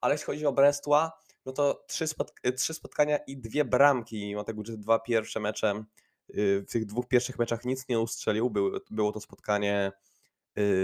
Ale 0.00 0.14
jeśli 0.14 0.26
chodzi 0.26 0.46
o 0.46 0.52
Brestua, 0.52 1.12
no 1.46 1.52
to 1.52 1.84
trzy, 1.86 2.04
spotk- 2.04 2.52
trzy 2.56 2.74
spotkania 2.74 3.16
i 3.16 3.36
dwie 3.36 3.64
bramki, 3.64 4.26
mimo 4.26 4.44
tego, 4.44 4.64
że 4.64 4.76
dwa 4.76 4.98
pierwsze 4.98 5.40
mecze, 5.40 5.84
yy, 6.28 6.60
w 6.62 6.70
tych 6.72 6.86
dwóch 6.86 7.08
pierwszych 7.08 7.38
meczach 7.38 7.64
nic 7.64 7.88
nie 7.88 8.00
ustrzelił. 8.00 8.50
Było, 8.50 8.70
było 8.90 9.12
to 9.12 9.20
spotkanie 9.20 9.92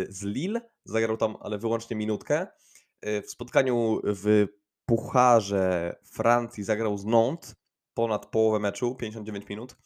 z 0.08 0.23
Lille, 0.23 0.61
zagrał 0.84 1.16
tam 1.16 1.37
ale 1.40 1.58
wyłącznie 1.58 1.96
minutkę. 1.96 2.46
W 3.02 3.30
spotkaniu 3.30 4.00
w 4.04 4.46
Pucharze 4.87 5.96
Francji 6.04 6.64
zagrał 6.64 6.99
z 6.99 7.04
Nantes 7.04 7.54
ponad 7.94 8.26
połowę 8.26 8.58
meczu, 8.58 8.94
59 8.94 9.49
minut. 9.49 9.76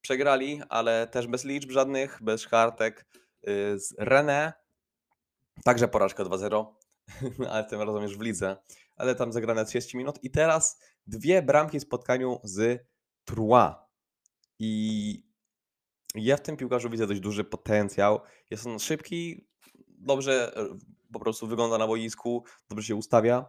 Przegrali, 0.00 0.60
ale 0.68 1.06
też 1.06 1.26
bez 1.26 1.44
liczb 1.44 1.70
żadnych, 1.70 2.18
bez 2.22 2.48
kartek. 2.48 3.06
Y, 3.48 3.78
z 3.80 3.94
René. 3.98 4.52
Także 5.64 5.88
porażka 5.88 6.24
2-0, 6.24 6.66
ale 7.50 7.64
tym 7.64 7.82
razem 7.82 8.02
już 8.02 8.18
w 8.18 8.20
lidze. 8.20 8.56
Ale 8.96 9.14
tam 9.14 9.32
zagrane 9.32 9.64
30 9.64 9.96
minut. 9.96 10.18
I 10.24 10.30
teraz 10.30 10.80
dwie 11.06 11.42
bramki 11.42 11.78
w 11.78 11.82
spotkaniu 11.82 12.40
z 12.44 12.86
Troyes. 13.24 13.74
I 14.58 15.22
ja 16.14 16.36
w 16.36 16.40
tym 16.40 16.56
piłkarzu 16.56 16.90
widzę 16.90 17.06
dość 17.06 17.20
duży 17.20 17.44
potencjał. 17.44 18.20
Jest 18.50 18.66
on 18.66 18.78
szybki, 18.78 19.48
dobrze 19.88 20.56
e, 20.56 20.78
po 21.12 21.20
prostu 21.20 21.46
wygląda 21.46 21.78
na 21.78 21.86
boisku, 21.86 22.44
dobrze 22.68 22.86
się 22.86 22.96
ustawia. 22.96 23.46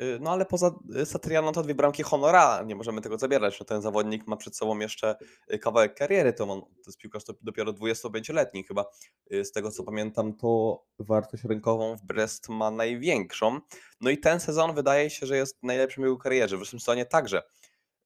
Y, 0.00 0.18
no 0.20 0.30
ale 0.30 0.46
poza 0.46 0.74
y, 0.96 1.06
Satrianą 1.06 1.52
to 1.52 1.62
dwie 1.62 1.74
bramki 1.74 2.02
honora, 2.02 2.62
nie 2.66 2.74
możemy 2.74 3.00
tego 3.00 3.18
zabierać. 3.18 3.60
No, 3.60 3.66
ten 3.66 3.82
zawodnik 3.82 4.26
ma 4.26 4.36
przed 4.36 4.56
sobą 4.56 4.78
jeszcze 4.78 5.16
y, 5.52 5.58
kawałek 5.58 5.94
kariery, 5.94 6.32
to, 6.32 6.44
on, 6.44 6.60
to 6.60 6.68
jest 6.86 6.98
piłkarz 6.98 7.22
dopiero 7.42 7.72
25-letni 7.72 8.64
chyba. 8.64 8.84
Z 9.30 9.52
tego 9.52 9.70
co 9.70 9.84
pamiętam, 9.84 10.36
to 10.36 10.82
wartość 10.98 11.44
rynkową 11.44 11.96
w 11.96 12.02
Brest 12.02 12.48
ma 12.48 12.70
największą. 12.70 13.60
No 14.00 14.10
i 14.10 14.18
ten 14.18 14.40
sezon 14.40 14.74
wydaje 14.74 15.10
się, 15.10 15.26
że 15.26 15.36
jest 15.36 15.62
najlepszym 15.62 16.02
w 16.02 16.06
jego 16.06 16.18
karierze. 16.18 16.56
W 16.56 16.60
zeszłym 16.60 16.80
sezonie 16.80 17.06
także 17.06 17.42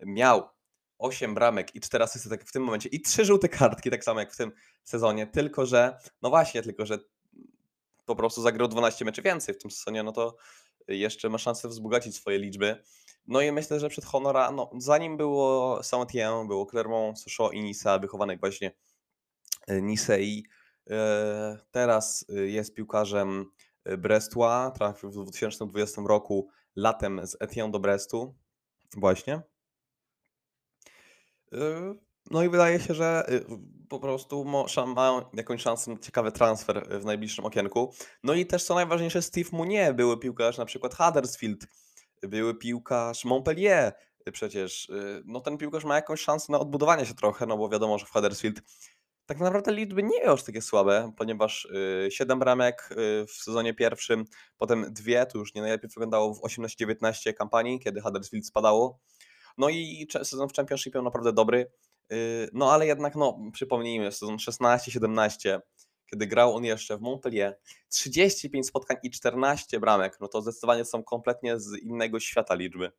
miał 0.01 0.49
8 0.99 1.35
bramek 1.35 1.75
i 1.75 1.81
4 1.81 2.05
asysty 2.05 2.29
tak 2.29 2.45
w 2.45 2.53
tym 2.53 2.63
momencie 2.63 2.89
i 2.89 3.01
3 3.01 3.25
żółte 3.25 3.49
kartki, 3.49 3.91
tak 3.91 4.05
samo 4.05 4.21
jak 4.21 4.33
w 4.33 4.37
tym 4.37 4.53
sezonie, 4.85 5.27
tylko 5.27 5.67
że, 5.67 5.99
no 6.23 6.31
właśnie, 6.31 6.63
tylko 6.63 6.87
że 6.87 6.99
po 8.05 8.17
prostu 8.17 8.43
zagrał 8.43 8.69
12 8.69 9.05
meczy 9.05 9.23
więcej 9.23 9.55
w 9.55 9.59
tym 9.59 9.71
sezonie, 9.71 10.03
no 10.03 10.13
to 10.13 10.37
jeszcze 10.89 11.29
ma 11.29 11.39
szansę 11.39 11.69
wzbogacić 11.69 12.17
swoje 12.17 12.39
liczby. 12.39 12.83
No 13.27 13.41
i 13.41 13.53
myślę, 13.53 13.81
że 13.81 13.89
przed 13.89 14.05
Honora, 14.05 14.51
no 14.51 14.71
zanim 14.79 15.17
było 15.17 15.81
Saint-Étienne, 15.83 16.47
było 16.47 16.67
Clermont, 16.67 17.21
Sochaux 17.21 17.55
i 17.55 17.63
Nice, 17.63 17.99
wychowanek 17.99 18.41
właśnie 18.41 18.73
e, 19.67 19.83
Nisei. 19.83 20.45
E, 20.91 21.59
teraz 21.71 22.25
e, 22.29 22.35
jest 22.35 22.75
piłkarzem 22.75 23.51
Brestois, 23.99 24.73
trafił 24.75 25.11
w 25.11 25.15
2020 25.15 26.03
roku 26.07 26.49
latem 26.77 27.27
z 27.27 27.37
Etienne 27.41 27.73
do 27.73 27.79
Brestu 27.79 28.35
właśnie. 28.97 29.43
No 32.31 32.43
i 32.43 32.49
wydaje 32.49 32.81
się, 32.81 32.95
że 32.95 33.27
po 33.89 34.01
prostu 34.01 34.45
ma 34.45 35.31
jakąś 35.35 35.63
szansę 35.63 35.91
na 35.91 35.99
ciekawy 35.99 36.33
transfer 36.33 37.01
w 37.01 37.05
najbliższym 37.05 37.45
okienku. 37.45 37.95
No 38.23 38.35
i 38.35 38.47
też 38.47 38.65
co 38.65 38.75
najważniejsze, 38.75 39.23
Steve 39.23 39.51
Mounier, 39.53 39.95
były 39.95 40.19
piłkarz 40.19 40.59
na 40.59 40.65
przykład 40.65 40.95
Huddersfield, 40.95 41.67
były 42.23 42.55
piłkarz 42.55 43.25
Montpellier 43.25 43.93
przecież. 44.33 44.93
No 45.25 45.41
ten 45.41 45.59
piłkarz 45.59 45.85
ma 45.85 45.95
jakąś 45.95 46.21
szansę 46.21 46.53
na 46.53 46.59
odbudowanie 46.59 47.07
się 47.07 47.15
trochę, 47.15 47.47
no 47.47 47.59
bo 47.59 47.69
wiadomo, 47.69 47.99
że 47.99 48.07
w 48.07 48.11
Huddersfield 48.11 48.63
tak 49.27 49.41
naprawdę 49.41 49.73
liczby 49.73 50.03
nie 50.03 50.25
już 50.25 50.43
takie 50.43 50.63
słabe, 50.63 51.13
ponieważ 51.17 51.69
7 52.11 52.39
bramek 52.39 52.89
w 53.29 53.33
sezonie 53.33 53.75
pierwszym, 53.75 54.25
potem 54.57 54.93
dwie, 54.93 55.27
to 55.27 55.39
już 55.39 55.55
nie 55.55 55.63
najlepiej 55.63 55.91
wyglądało 55.91 56.35
w 56.35 56.41
18-19 56.41 57.35
kampanii, 57.35 57.81
kiedy 57.81 58.01
Huddersfield 58.01 58.47
spadało. 58.47 59.01
No 59.59 59.69
i 59.69 60.09
sezon 60.23 60.49
w 60.49 60.53
Championshipie 60.53 61.03
naprawdę 61.03 61.33
dobry. 61.33 61.71
No 62.53 62.73
ale 62.73 62.87
jednak, 62.87 63.17
no, 63.17 63.39
przypomnijmy, 63.53 64.13
sezon 64.13 64.37
16-17, 64.37 65.61
kiedy 66.11 66.27
grał 66.27 66.57
on 66.57 66.65
jeszcze 66.65 66.99
w 66.99 67.01
Montpellier, 67.01 67.59
35 67.89 68.67
spotkań 68.67 68.97
i 69.03 69.11
14 69.11 69.81
bramek, 69.81 70.17
no 70.21 70.29
to 70.29 70.43
zdecydowanie 70.43 70.85
są 70.85 71.03
kompletnie 71.03 71.61
z 71.61 71.79
innego 71.83 72.21
świata 72.21 72.55
liczby. 72.55 72.93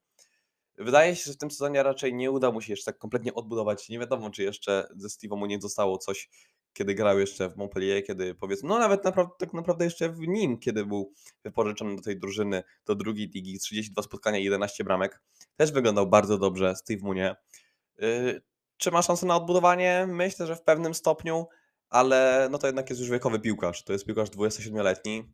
Wydaje 0.77 1.15
się, 1.15 1.23
że 1.25 1.33
w 1.33 1.37
tym 1.37 1.51
sezonie 1.51 1.83
raczej 1.83 2.13
nie 2.13 2.31
uda 2.31 2.51
mu 2.51 2.61
się 2.61 2.73
jeszcze 2.73 2.91
tak 2.91 2.97
kompletnie 2.97 3.33
odbudować. 3.33 3.89
Nie 3.89 3.99
wiadomo, 3.99 4.29
czy 4.29 4.43
jeszcze 4.43 4.87
ze 4.95 5.07
Steve'em 5.07 5.37
mu 5.37 5.45
nie 5.45 5.61
zostało 5.61 5.97
coś, 5.97 6.29
kiedy 6.73 6.95
grał 6.95 7.19
jeszcze 7.19 7.49
w 7.49 7.57
Montpellier, 7.57 8.03
kiedy 8.03 8.35
powiedzmy, 8.35 8.69
no 8.69 8.79
nawet 8.79 9.03
naprawdę, 9.03 9.33
tak 9.39 9.53
naprawdę 9.53 9.85
jeszcze 9.85 10.09
w 10.09 10.19
nim, 10.19 10.59
kiedy 10.59 10.85
był 10.85 11.13
wypożyczony 11.43 11.95
do 11.95 12.01
tej 12.01 12.19
drużyny, 12.19 12.63
do 12.85 12.95
drugiej 12.95 13.27
ligi, 13.27 13.59
32 13.59 14.03
spotkania 14.03 14.37
i 14.37 14.43
11 14.43 14.83
bramek. 14.83 15.21
Też 15.55 15.71
wyglądał 15.71 16.07
bardzo 16.07 16.37
dobrze 16.37 16.75
Steve 16.75 17.01
Munie. 17.03 17.35
Czy 18.79 18.91
ma 18.91 19.01
szansę 19.01 19.25
na 19.25 19.35
odbudowanie? 19.35 20.07
Myślę, 20.09 20.47
że 20.47 20.55
w 20.55 20.61
pewnym 20.61 20.93
stopniu, 20.93 21.47
ale 21.89 22.47
no 22.51 22.57
to 22.57 22.67
jednak 22.67 22.89
jest 22.89 23.01
już 23.01 23.09
wiekowy 23.09 23.39
piłkarz. 23.39 23.83
To 23.83 23.93
jest 23.93 24.05
piłkarz 24.05 24.29
27-letni 24.29 25.33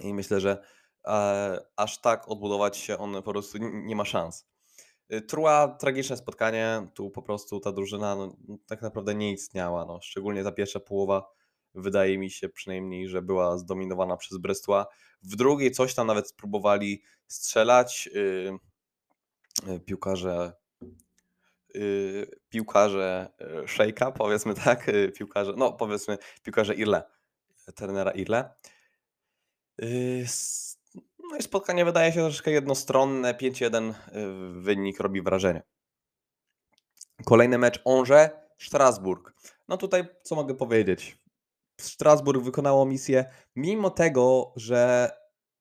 i 0.00 0.14
myślę, 0.14 0.40
że 0.40 0.64
e, 1.06 1.58
aż 1.76 2.00
tak 2.00 2.28
odbudować 2.28 2.76
się 2.76 2.98
on 2.98 3.22
po 3.22 3.32
prostu 3.32 3.58
nie 3.60 3.96
ma 3.96 4.04
szans. 4.04 4.46
Y, 5.12 5.22
Trua 5.22 5.68
tragiczne 5.68 6.16
spotkanie, 6.16 6.88
tu 6.94 7.10
po 7.10 7.22
prostu 7.22 7.60
ta 7.60 7.72
drużyna 7.72 8.16
no, 8.16 8.36
tak 8.66 8.82
naprawdę 8.82 9.14
nie 9.14 9.32
istniała, 9.32 9.84
no, 9.84 10.00
szczególnie 10.02 10.44
ta 10.44 10.52
pierwsza 10.52 10.80
połowa 10.80 11.28
wydaje 11.74 12.18
mi 12.18 12.30
się 12.30 12.48
przynajmniej, 12.48 13.08
że 13.08 13.22
była 13.22 13.58
zdominowana 13.58 14.16
przez 14.16 14.38
Brestua. 14.38 14.86
W 15.22 15.36
drugiej 15.36 15.70
coś 15.70 15.94
tam 15.94 16.06
nawet 16.06 16.28
spróbowali 16.28 17.02
strzelać. 17.26 18.10
Yy, 18.14 18.58
piłkarze 19.86 20.61
piłkarze 22.48 23.30
y, 23.64 23.68
Szejka, 23.68 24.10
powiedzmy 24.12 24.54
tak, 24.54 24.88
y, 24.88 25.12
piłkarze, 25.12 25.52
no 25.56 25.72
powiedzmy 25.72 26.18
piłkarze 26.42 26.74
Irle, 26.74 27.02
trenera 27.74 28.10
Irle. 28.10 28.54
Y, 29.82 30.26
no 31.30 31.36
i 31.36 31.42
spotkanie 31.42 31.84
wydaje 31.84 32.12
się 32.12 32.20
troszeczkę 32.20 32.50
jednostronne, 32.50 33.34
5-1 33.34 33.92
wynik 34.52 35.00
robi 35.00 35.22
wrażenie. 35.22 35.62
Kolejny 37.24 37.58
mecz 37.58 37.80
Onże, 37.84 38.30
Strasburg. 38.58 39.32
No 39.68 39.76
tutaj 39.76 40.04
co 40.22 40.34
mogę 40.34 40.54
powiedzieć? 40.54 41.18
Strasburg 41.80 42.44
wykonało 42.44 42.86
misję, 42.86 43.24
mimo 43.56 43.90
tego, 43.90 44.52
że 44.56 45.10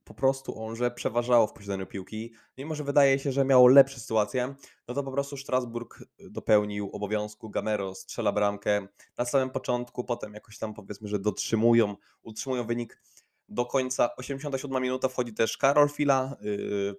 po 0.03 0.13
prostu 0.13 0.63
on, 0.63 0.75
że 0.75 0.91
przeważało 0.91 1.48
w 1.48 1.53
posiadaniu 1.53 1.88
piłki, 1.88 2.34
mimo 2.58 2.75
że 2.75 2.84
wydaje 2.84 3.20
się, 3.20 3.31
że 3.31 3.46
miało 3.46 3.67
lepsze 3.67 4.00
sytuacje, 4.00 4.55
no 4.88 4.93
to 4.93 5.03
po 5.03 5.12
prostu 5.12 5.38
Strasburg 5.38 6.03
dopełnił 6.20 6.89
obowiązku, 6.93 7.50
Gamero 7.50 7.96
strzela 7.96 8.31
bramkę 8.31 8.88
na 9.17 9.25
samym 9.25 9.50
początku, 9.50 10.03
potem 10.03 10.34
jakoś 10.34 10.58
tam 10.58 10.74
powiedzmy, 10.74 11.08
że 11.08 11.20
dotrzymują, 11.20 11.96
utrzymują 12.22 12.63
wynik 12.63 13.01
do 13.50 13.65
końca. 13.65 14.15
87 14.15 14.84
minuta 14.84 15.10
wchodzi 15.10 15.34
też 15.34 15.58
Karol 15.58 15.89
Fila, 15.89 16.38
yy, 16.41 16.96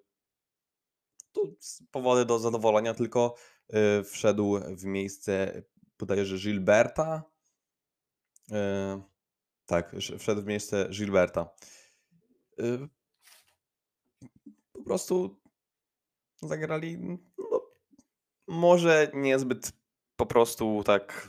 tu 1.32 1.56
powody 1.90 2.24
do 2.24 2.38
zadowolenia, 2.38 2.94
tylko 2.94 3.34
yy, 3.68 4.04
wszedł 4.04 4.58
w 4.76 4.84
miejsce 4.84 5.62
bodajże 5.98 6.36
Gilberta, 6.36 7.22
yy, 8.48 8.56
tak, 9.66 9.96
wszedł 10.18 10.42
w 10.42 10.46
miejsce 10.46 10.88
Gilberta. 10.90 11.54
Y, 12.60 12.88
po 14.72 14.82
prostu 14.82 15.40
zagrali 16.42 16.98
no, 16.98 17.60
może 18.46 19.10
niezbyt 19.14 19.72
po 20.16 20.26
prostu 20.26 20.82
tak 20.84 21.28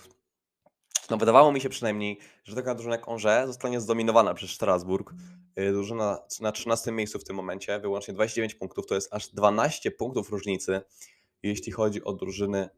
no 1.09 1.17
wydawało 1.17 1.51
mi 1.51 1.61
się 1.61 1.69
przynajmniej, 1.69 2.19
że 2.43 2.55
taka 2.55 2.75
drużyna 2.75 2.95
jak 2.95 3.09
Angers 3.09 3.47
zostanie 3.47 3.81
zdominowana 3.81 4.33
przez 4.33 4.51
Strasburg. 4.51 5.13
Y, 5.59 5.71
drużyna 5.71 6.19
na 6.41 6.51
13 6.51 6.91
miejscu 6.91 7.19
w 7.19 7.23
tym 7.23 7.35
momencie, 7.35 7.79
wyłącznie 7.79 8.13
29 8.13 8.55
punktów, 8.55 8.87
to 8.87 8.95
jest 8.95 9.13
aż 9.13 9.27
12 9.27 9.91
punktów 9.91 10.29
różnicy, 10.29 10.81
jeśli 11.43 11.71
chodzi 11.71 12.03
o 12.03 12.13
drużyny 12.13 12.69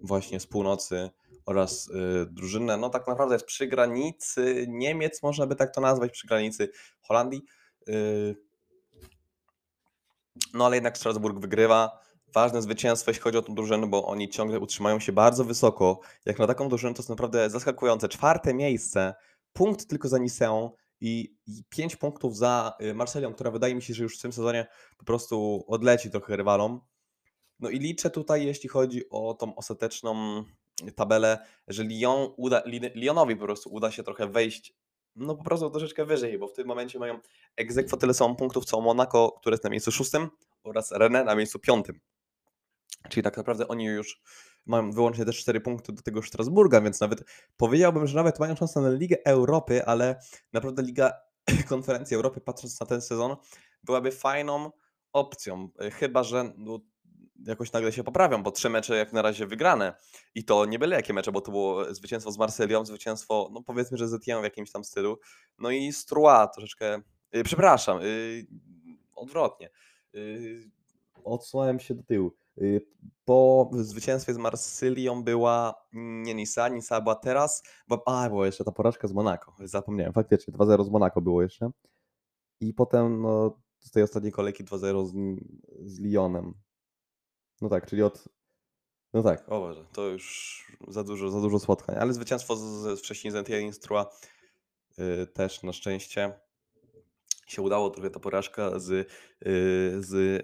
właśnie 0.00 0.40
z 0.40 0.46
północy 0.46 1.10
oraz 1.48 1.88
y, 1.88 2.26
drużynę, 2.30 2.76
no 2.76 2.90
tak 2.90 3.06
naprawdę 3.06 3.34
jest 3.34 3.46
przy 3.46 3.66
granicy 3.66 4.66
Niemiec, 4.68 5.22
można 5.22 5.46
by 5.46 5.56
tak 5.56 5.74
to 5.74 5.80
nazwać, 5.80 6.10
przy 6.10 6.26
granicy 6.26 6.70
Holandii. 7.00 7.42
Y, 7.88 8.36
no 10.54 10.66
ale 10.66 10.76
jednak 10.76 10.98
Strasburg 10.98 11.38
wygrywa. 11.38 12.00
Ważne 12.34 12.62
zwycięstwo, 12.62 13.10
jeśli 13.10 13.22
chodzi 13.22 13.38
o 13.38 13.42
tę 13.42 13.54
drużynę, 13.54 13.86
bo 13.86 14.06
oni 14.06 14.28
ciągle 14.28 14.60
utrzymają 14.60 15.00
się 15.00 15.12
bardzo 15.12 15.44
wysoko. 15.44 16.00
Jak 16.26 16.38
na 16.38 16.46
taką 16.46 16.68
drużynę 16.68 16.94
to 16.94 17.02
jest 17.02 17.08
naprawdę 17.08 17.50
zaskakujące. 17.50 18.08
Czwarte 18.08 18.54
miejsce, 18.54 19.14
punkt 19.52 19.88
tylko 19.88 20.08
za 20.08 20.18
Niceą 20.18 20.70
i, 21.00 21.36
i 21.46 21.64
pięć 21.68 21.96
punktów 21.96 22.36
za 22.36 22.76
y, 22.82 22.94
Marselią, 22.94 23.34
która 23.34 23.50
wydaje 23.50 23.74
mi 23.74 23.82
się, 23.82 23.94
że 23.94 24.02
już 24.02 24.18
w 24.18 24.22
tym 24.22 24.32
sezonie 24.32 24.66
po 24.98 25.04
prostu 25.04 25.64
odleci 25.68 26.10
trochę 26.10 26.36
rywalom. 26.36 26.80
No 27.60 27.70
i 27.70 27.78
liczę 27.78 28.10
tutaj, 28.10 28.46
jeśli 28.46 28.68
chodzi 28.68 29.10
o 29.10 29.34
tą 29.34 29.54
ostateczną 29.54 30.44
tabelę, 30.94 31.38
że 31.68 31.84
Lyon 31.84 32.32
uda, 32.36 32.62
Lyonowi 32.94 33.36
po 33.36 33.44
prostu 33.44 33.70
uda 33.70 33.90
się 33.90 34.02
trochę 34.02 34.26
wejść 34.26 34.74
no 35.18 35.34
po 35.34 35.44
prostu 35.44 35.70
troszeczkę 35.70 36.04
wyżej, 36.04 36.38
bo 36.38 36.48
w 36.48 36.52
tym 36.52 36.66
momencie 36.66 36.98
mają 36.98 37.18
egzekwo 37.56 37.96
tyle 37.96 38.14
samo 38.14 38.34
punktów 38.34 38.64
co 38.64 38.80
Monaco, 38.80 39.32
które 39.40 39.54
jest 39.54 39.64
na 39.64 39.70
miejscu 39.70 39.92
szóstym 39.92 40.28
oraz 40.64 40.92
Rennes 40.92 41.26
na 41.26 41.34
miejscu 41.34 41.58
piątym. 41.58 42.00
Czyli 43.08 43.22
tak 43.22 43.36
naprawdę 43.36 43.68
oni 43.68 43.84
już 43.84 44.22
mają 44.66 44.90
wyłącznie 44.92 45.24
te 45.24 45.32
4 45.32 45.60
punkty 45.60 45.92
do 45.92 46.02
tego 46.02 46.22
Strasburga, 46.22 46.80
więc 46.80 47.00
nawet 47.00 47.24
powiedziałbym, 47.56 48.06
że 48.06 48.16
nawet 48.16 48.40
mają 48.40 48.56
szansę 48.56 48.80
na 48.80 48.90
Ligę 48.90 49.16
Europy, 49.24 49.86
ale 49.86 50.20
naprawdę 50.52 50.82
Liga 50.82 51.12
Konferencji 51.68 52.16
Europy, 52.16 52.40
patrząc 52.40 52.80
na 52.80 52.86
ten 52.86 53.00
sezon, 53.00 53.36
byłaby 53.82 54.12
fajną 54.12 54.70
opcją. 55.12 55.68
Chyba, 55.92 56.22
że 56.22 56.52
no, 56.56 56.78
jakoś 57.46 57.72
nagle 57.72 57.92
się 57.92 58.04
poprawią, 58.04 58.42
bo 58.42 58.50
trzy 58.50 58.70
mecze 58.70 58.96
jak 58.96 59.12
na 59.12 59.22
razie 59.22 59.46
wygrane. 59.46 59.94
I 60.34 60.44
to 60.44 60.66
nie 60.66 60.78
byle 60.78 60.96
jakie 60.96 61.12
mecze, 61.12 61.32
bo 61.32 61.40
to 61.40 61.50
było 61.50 61.94
zwycięstwo 61.94 62.32
z 62.32 62.38
Marsylią, 62.38 62.84
zwycięstwo, 62.84 63.50
no 63.52 63.62
powiedzmy, 63.62 63.98
że 63.98 64.08
z 64.08 64.14
Etienne 64.14 64.40
w 64.40 64.44
jakimś 64.44 64.70
tam 64.72 64.84
stylu, 64.84 65.18
no 65.58 65.70
i 65.70 65.92
Strua 65.92 66.46
troszeczkę, 66.46 67.00
yy, 67.32 67.44
przepraszam, 67.44 68.00
yy, 68.00 68.46
odwrotnie, 69.14 69.70
yy, 70.12 70.70
odsłałem 71.24 71.80
się 71.80 71.94
do 71.94 72.02
tyłu. 72.02 72.32
Po 73.24 73.70
zwycięstwie 73.72 74.34
z 74.34 74.38
Marsylią 74.38 75.22
była 75.22 75.74
nie 75.92 76.34
Nisa, 76.34 76.68
Nisa 76.68 77.00
była 77.00 77.14
teraz, 77.14 77.62
bo, 77.88 78.02
a, 78.06 78.28
była 78.28 78.46
jeszcze 78.46 78.64
ta 78.64 78.72
porażka 78.72 79.08
z 79.08 79.12
Monako, 79.12 79.54
zapomniałem, 79.64 80.12
faktycznie 80.12 80.54
2-0 80.54 80.84
z 80.84 80.90
Monako 80.90 81.20
było 81.20 81.42
jeszcze. 81.42 81.70
I 82.60 82.74
potem 82.74 83.22
no, 83.22 83.60
z 83.78 83.90
tej 83.90 84.02
ostatniej 84.02 84.32
kolejki 84.32 84.64
2-0 84.64 85.06
z, 85.06 85.12
z 85.92 86.00
Lyonem, 86.00 86.54
no 87.60 87.68
tak, 87.68 87.86
czyli 87.86 88.02
od. 88.02 88.24
No 89.12 89.22
tak, 89.22 89.48
o 89.48 89.60
Boże, 89.60 89.84
to 89.92 90.06
już 90.06 90.66
za 90.88 91.04
dużo, 91.04 91.30
za 91.30 91.40
dużo 91.40 91.58
spotkań. 91.58 91.96
Ale 92.00 92.12
zwycięstwo 92.12 92.56
z, 92.56 92.60
z 92.62 93.00
wcześniej 93.00 93.32
z 93.32 93.34
Etienne 93.36 93.66
Instrua 93.66 94.10
yy, 94.98 95.26
też 95.26 95.62
na 95.62 95.72
szczęście 95.72 96.32
się 97.46 97.62
udało. 97.62 97.90
Trochę 97.90 98.10
ta 98.10 98.20
porażka 98.20 98.78
z, 98.78 98.88
yy, 98.90 99.06
z 100.02 100.42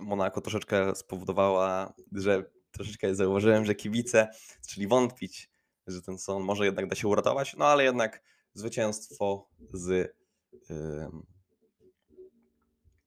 Monako 0.00 0.40
troszeczkę 0.40 0.94
spowodowała, 0.94 1.92
że 2.12 2.44
troszeczkę 2.70 3.14
zauważyłem, 3.14 3.64
że 3.64 3.74
kibice 3.74 4.28
zaczęli 4.60 4.86
wątpić, 4.86 5.50
że 5.86 6.02
ten 6.02 6.18
son 6.18 6.42
może 6.42 6.64
jednak 6.64 6.88
da 6.88 6.96
się 6.96 7.08
uratować, 7.08 7.56
no 7.56 7.64
ale 7.64 7.84
jednak 7.84 8.22
zwycięstwo 8.54 9.48
z, 9.72 10.16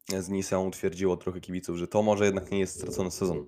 z 0.09 0.29
Niceą 0.29 0.67
utwierdziło 0.67 1.17
trochę 1.17 1.41
kibiców, 1.41 1.77
że 1.77 1.87
to 1.87 2.01
może 2.01 2.25
jednak 2.25 2.51
nie 2.51 2.59
jest 2.59 2.75
stracony 2.75 3.11
sezon. 3.11 3.45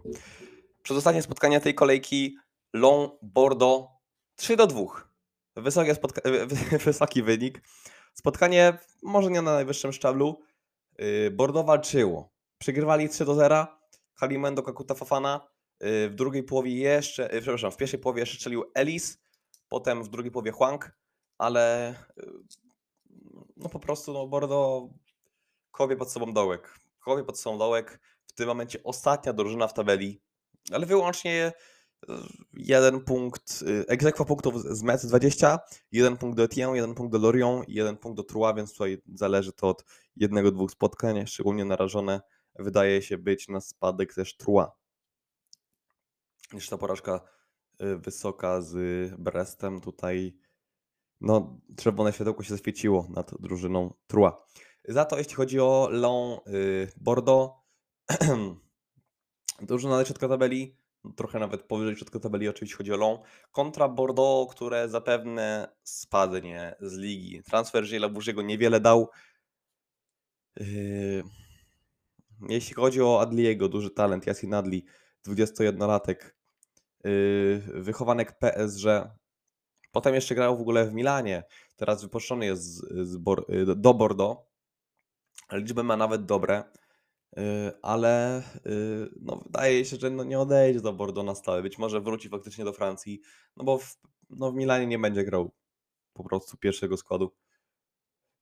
Przedostatnie 0.83 1.21
spotkanie 1.21 1.61
tej 1.61 1.75
kolejki 1.75 2.37
Long 2.73 3.13
Bordeaux 3.21 3.89
3 4.35 4.55
do 4.55 4.67
2. 4.67 4.83
Wysokie 5.55 5.95
wysoki 6.85 7.23
wynik. 7.23 7.61
Spotkanie 8.13 8.77
może 9.03 9.31
nie 9.31 9.41
na 9.41 9.53
najwyższym 9.53 9.93
szczeblu. 9.93 10.41
Yy, 10.97 11.31
Bordeaux 11.31 11.67
walczyło. 11.67 12.29
Przegrywali 12.57 13.09
3 13.09 13.25
do 13.25 13.35
0. 13.35 13.67
Kalimendo 14.19 14.63
Kakuta 14.63 14.93
Fafana. 14.93 15.47
Yy, 15.81 16.09
w 16.09 16.15
drugiej 16.15 16.43
połowie 16.43 16.75
jeszcze, 16.75 17.29
yy, 17.33 17.41
przepraszam, 17.41 17.71
w 17.71 17.77
pierwszej 17.77 17.99
połowie 17.99 18.19
jeszcze 18.19 18.35
strzelił 18.35 18.71
Ellis, 18.73 19.17
potem 19.69 20.03
w 20.03 20.09
drugiej 20.09 20.31
połowie 20.31 20.51
Huang, 20.51 20.91
ale 21.37 21.95
no 23.57 23.69
po 23.69 23.79
prostu 23.79 24.13
no 24.13 24.27
Bordeaux 24.27 24.93
kowie 25.75 25.95
pod 25.95 26.11
sobą 26.11 26.33
dołek. 26.33 26.79
Kowie 26.99 27.23
pod 27.23 27.39
sobą 27.39 27.57
dołek. 27.57 27.99
W 28.27 28.33
tym 28.33 28.47
momencie 28.47 28.83
ostatnia 28.83 29.33
drużyna 29.33 29.67
w 29.67 29.73
tabeli, 29.73 30.21
ale 30.71 30.85
wyłącznie 30.85 31.53
jeden 32.53 33.01
punkt, 33.01 33.63
egzekwa 33.87 34.25
punktów 34.25 34.61
z 34.63 34.83
Metz 34.83 35.05
20, 35.05 35.59
jeden 35.91 36.17
punkt 36.17 36.37
do 36.37 36.43
Etienne, 36.43 36.75
jeden 36.75 36.95
punkt 36.95 37.11
do 37.11 37.17
Lorient 37.17 37.69
i 37.69 37.73
jeden 37.73 37.97
punkt 37.97 38.17
do 38.17 38.23
Troyes, 38.23 38.55
więc 38.55 38.71
tutaj 38.71 39.01
zależy 39.13 39.53
to 39.53 39.69
od 39.69 39.85
jednego, 40.15 40.51
dwóch 40.51 40.71
spotkań, 40.71 41.27
szczególnie 41.27 41.65
narażone 41.65 42.21
wydaje 42.59 43.01
się 43.01 43.17
być 43.17 43.47
na 43.47 43.61
spadek 43.61 44.13
też 44.13 44.37
Troyes. 44.37 44.69
Jeszcze 46.53 46.69
ta 46.69 46.77
porażka 46.77 47.21
wysoka 47.79 48.61
z 48.61 48.75
Brestem 49.19 49.81
tutaj 49.81 50.37
no 51.21 51.61
czerwone 51.77 52.13
światełko 52.13 52.43
się 52.43 52.49
zaświeciło 52.49 53.07
nad 53.09 53.41
drużyną 53.41 53.93
Troyes. 54.07 54.33
Za 54.87 55.05
to 55.05 55.17
jeśli 55.17 55.33
chodzi 55.33 55.59
o 55.59 55.89
Lyon 55.91 56.39
Bordeaux, 56.97 57.53
drużyna 59.61 59.97
na 59.97 60.05
środka 60.05 60.27
tabeli, 60.27 60.77
trochę 61.15 61.39
nawet 61.39 61.63
powyżej 61.63 61.95
środka 61.95 62.19
tabeli 62.19 62.49
oczywiście 62.49 62.77
chodzi 62.77 62.93
o 62.93 62.95
Lyon, 62.95 63.17
kontra 63.51 63.89
Bordeaux, 63.89 64.55
które 64.55 64.89
zapewne 64.89 65.75
spadnie 65.83 66.75
z 66.79 66.93
ligi. 66.93 67.43
Transfer 67.43 67.83
Gilles 67.83 68.11
Bourgiego 68.11 68.41
niewiele 68.41 68.79
dał. 68.79 69.09
Yy, 70.59 71.23
jeśli 72.49 72.75
chodzi 72.75 73.01
o 73.01 73.21
Adliego, 73.21 73.69
duży 73.69 73.89
talent, 73.89 74.27
Yasin 74.27 74.53
Adli, 74.53 74.85
21-latek, 75.27 76.15
yy, 77.03 77.61
wychowanek 77.81 78.39
PSG, 78.39 78.85
potem 79.91 80.15
jeszcze 80.15 80.35
grał 80.35 80.57
w 80.57 80.61
ogóle 80.61 80.85
w 80.85 80.93
Milanie, 80.93 81.43
teraz 81.75 82.01
wypuszczony 82.01 82.45
jest 82.45 82.63
z, 82.63 83.07
z 83.07 83.79
do 83.79 83.93
Bordeaux, 83.93 84.54
liczby 85.51 85.83
ma 85.83 85.97
nawet 85.97 86.25
dobre. 86.25 86.63
Y, 87.37 87.71
ale 87.81 88.43
y, 88.65 89.09
no, 89.21 89.41
wydaje 89.45 89.85
się, 89.85 89.97
że 89.97 90.09
no, 90.09 90.23
nie 90.23 90.39
odejdzie 90.39 90.81
do 90.81 90.93
Bordeaux 90.93 91.27
na 91.27 91.35
stałe. 91.35 91.61
Być 91.61 91.77
może 91.77 92.01
wróci 92.01 92.29
faktycznie 92.29 92.65
do 92.65 92.73
Francji, 92.73 93.21
no 93.57 93.63
bo 93.63 93.77
w, 93.77 93.97
no, 94.29 94.51
w 94.51 94.55
Milanie 94.55 94.87
nie 94.87 94.99
będzie 94.99 95.23
grał 95.23 95.51
po 96.13 96.23
prostu 96.23 96.57
pierwszego 96.57 96.97
składu. 96.97 97.31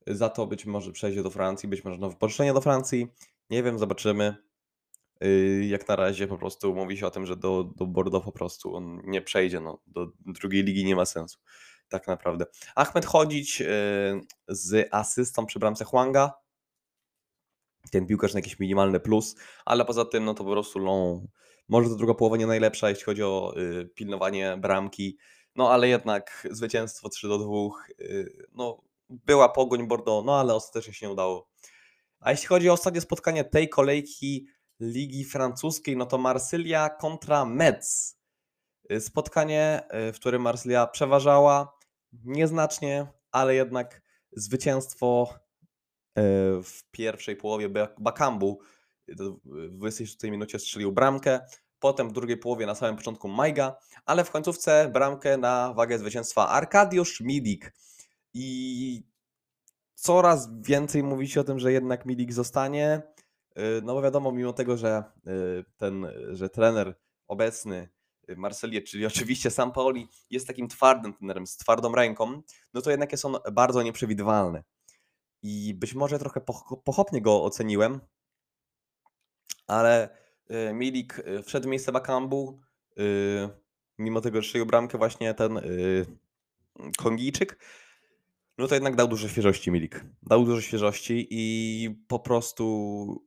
Za 0.07 0.29
to 0.29 0.47
być 0.47 0.65
może 0.65 0.91
przejdzie 0.91 1.23
do 1.23 1.29
Francji, 1.29 1.69
być 1.69 1.83
może 1.83 1.97
nowe 1.97 2.15
pożyczenie 2.15 2.53
do 2.53 2.61
Francji. 2.61 3.07
Nie 3.49 3.63
wiem, 3.63 3.79
zobaczymy. 3.79 4.35
Y, 5.23 5.65
jak 5.69 5.87
na 5.87 5.95
razie 5.95 6.27
po 6.27 6.37
prostu 6.37 6.75
mówi 6.75 6.97
się 6.97 7.07
o 7.07 7.11
tym, 7.11 7.25
że 7.25 7.35
do, 7.35 7.63
do 7.63 7.85
Bordeaux 7.85 8.25
po 8.25 8.31
prostu 8.31 8.75
on 8.75 9.01
nie 9.05 9.21
przejdzie. 9.21 9.59
No, 9.59 9.81
do 9.87 10.07
drugiej 10.19 10.63
ligi 10.63 10.85
nie 10.85 10.95
ma 10.95 11.05
sensu. 11.05 11.39
Tak 11.87 12.07
naprawdę. 12.07 12.45
Ahmed 12.75 13.05
chodzić 13.05 13.63
z 14.47 14.87
asystą 14.91 15.45
przy 15.45 15.59
bramce 15.59 15.85
Huanga 15.85 16.42
ten 17.91 18.05
piłkarz 18.05 18.33
na 18.33 18.37
jakiś 18.37 18.59
minimalny 18.59 18.99
plus, 18.99 19.35
ale 19.65 19.85
poza 19.85 20.05
tym, 20.05 20.25
no 20.25 20.33
to 20.33 20.43
po 20.43 20.51
prostu 20.51 20.79
no, 20.79 21.21
może 21.67 21.89
to 21.89 21.95
druga 21.95 22.13
połowa 22.13 22.37
nie 22.37 22.47
najlepsza, 22.47 22.89
jeśli 22.89 23.03
chodzi 23.03 23.23
o 23.23 23.53
y, 23.57 23.85
pilnowanie 23.95 24.57
bramki, 24.57 25.17
no 25.55 25.71
ale 25.71 25.87
jednak 25.87 26.47
zwycięstwo 26.51 27.09
3 27.09 27.27
do 27.27 27.37
2, 27.37 27.49
y, 27.99 28.47
no 28.51 28.81
była 29.09 29.49
pogoń 29.49 29.87
Bordeaux, 29.87 30.25
no 30.25 30.39
ale 30.39 30.53
ostatecznie 30.53 30.93
się 30.93 31.05
nie 31.05 31.13
udało. 31.13 31.49
A 32.19 32.31
jeśli 32.31 32.47
chodzi 32.47 32.69
o 32.69 32.73
ostatnie 32.73 33.01
spotkanie 33.01 33.43
tej 33.43 33.69
kolejki 33.69 34.47
Ligi 34.79 35.25
Francuskiej, 35.25 35.97
no 35.97 36.05
to 36.05 36.17
Marsylia 36.17 36.89
kontra 36.89 37.45
Metz. 37.45 38.17
Y, 38.91 39.01
spotkanie, 39.01 39.81
y, 40.09 40.13
w 40.13 40.15
którym 40.15 40.41
Marsylia 40.41 40.87
przeważała 40.87 41.77
nieznacznie, 42.13 43.07
ale 43.31 43.55
jednak 43.55 44.01
zwycięstwo 44.31 45.33
w 46.63 46.79
pierwszej 46.91 47.35
połowie 47.35 47.69
Bakambu 47.99 48.59
w 49.07 49.69
26 49.69 50.23
minucie 50.23 50.59
strzelił 50.59 50.91
bramkę, 50.91 51.39
potem 51.79 52.09
w 52.09 52.13
drugiej 52.13 52.37
połowie 52.37 52.65
na 52.65 52.75
samym 52.75 52.95
początku 52.95 53.27
Majga, 53.27 53.75
ale 54.05 54.23
w 54.23 54.31
końcówce 54.31 54.89
bramkę 54.93 55.37
na 55.37 55.73
wagę 55.73 55.99
zwycięstwa 55.99 56.49
Arkadiusz 56.49 57.21
Milik. 57.21 57.73
I 58.33 59.03
coraz 59.95 60.49
więcej 60.61 61.03
mówi 61.03 61.27
się 61.27 61.41
o 61.41 61.43
tym, 61.43 61.59
że 61.59 61.71
jednak 61.71 62.05
Milik 62.05 62.33
zostanie. 62.33 63.01
E, 63.55 63.81
no 63.83 63.93
bo 63.93 64.01
wiadomo, 64.01 64.31
mimo 64.31 64.53
tego, 64.53 64.77
że 64.77 64.89
e, 64.89 65.03
ten, 65.77 66.07
że 66.31 66.49
trener 66.49 66.95
obecny 67.27 67.89
Marseille, 68.37 68.83
czyli 68.83 69.05
oczywiście 69.05 69.51
Sam 69.51 69.71
Paoli, 69.71 70.07
jest 70.29 70.47
takim 70.47 70.67
twardym 70.67 71.13
trenerem, 71.13 71.47
z 71.47 71.57
twardą 71.57 71.95
ręką, 71.95 72.41
no 72.73 72.81
to 72.81 72.91
jednak 72.91 73.11
jest 73.11 73.25
on 73.25 73.37
bardzo 73.51 73.83
nieprzewidywalny 73.83 74.63
i 75.43 75.73
być 75.73 75.93
może 75.93 76.19
trochę 76.19 76.41
pochopnie 76.83 77.21
go 77.21 77.43
oceniłem, 77.43 77.99
ale 79.67 80.17
y, 80.69 80.73
Milik 80.73 81.19
y, 81.19 81.43
wszedł 81.43 81.67
w 81.67 81.69
miejsce 81.69 81.91
Bakambu, 81.91 82.59
y, 82.99 83.49
mimo 83.97 84.21
tego, 84.21 84.41
że 84.41 84.47
strzelił 84.47 84.65
bramkę 84.65 84.97
właśnie 84.97 85.33
ten 85.33 85.61
Kongijczyk, 86.97 87.59
no 88.57 88.67
to 88.67 88.75
jednak 88.75 88.95
dał 88.95 89.07
dużo 89.07 89.27
świeżości 89.29 89.71
Milik. 89.71 90.05
Dał 90.21 90.45
dużo 90.45 90.61
świeżości 90.61 91.27
i 91.29 91.89
po 92.07 92.19
prostu 92.19 93.25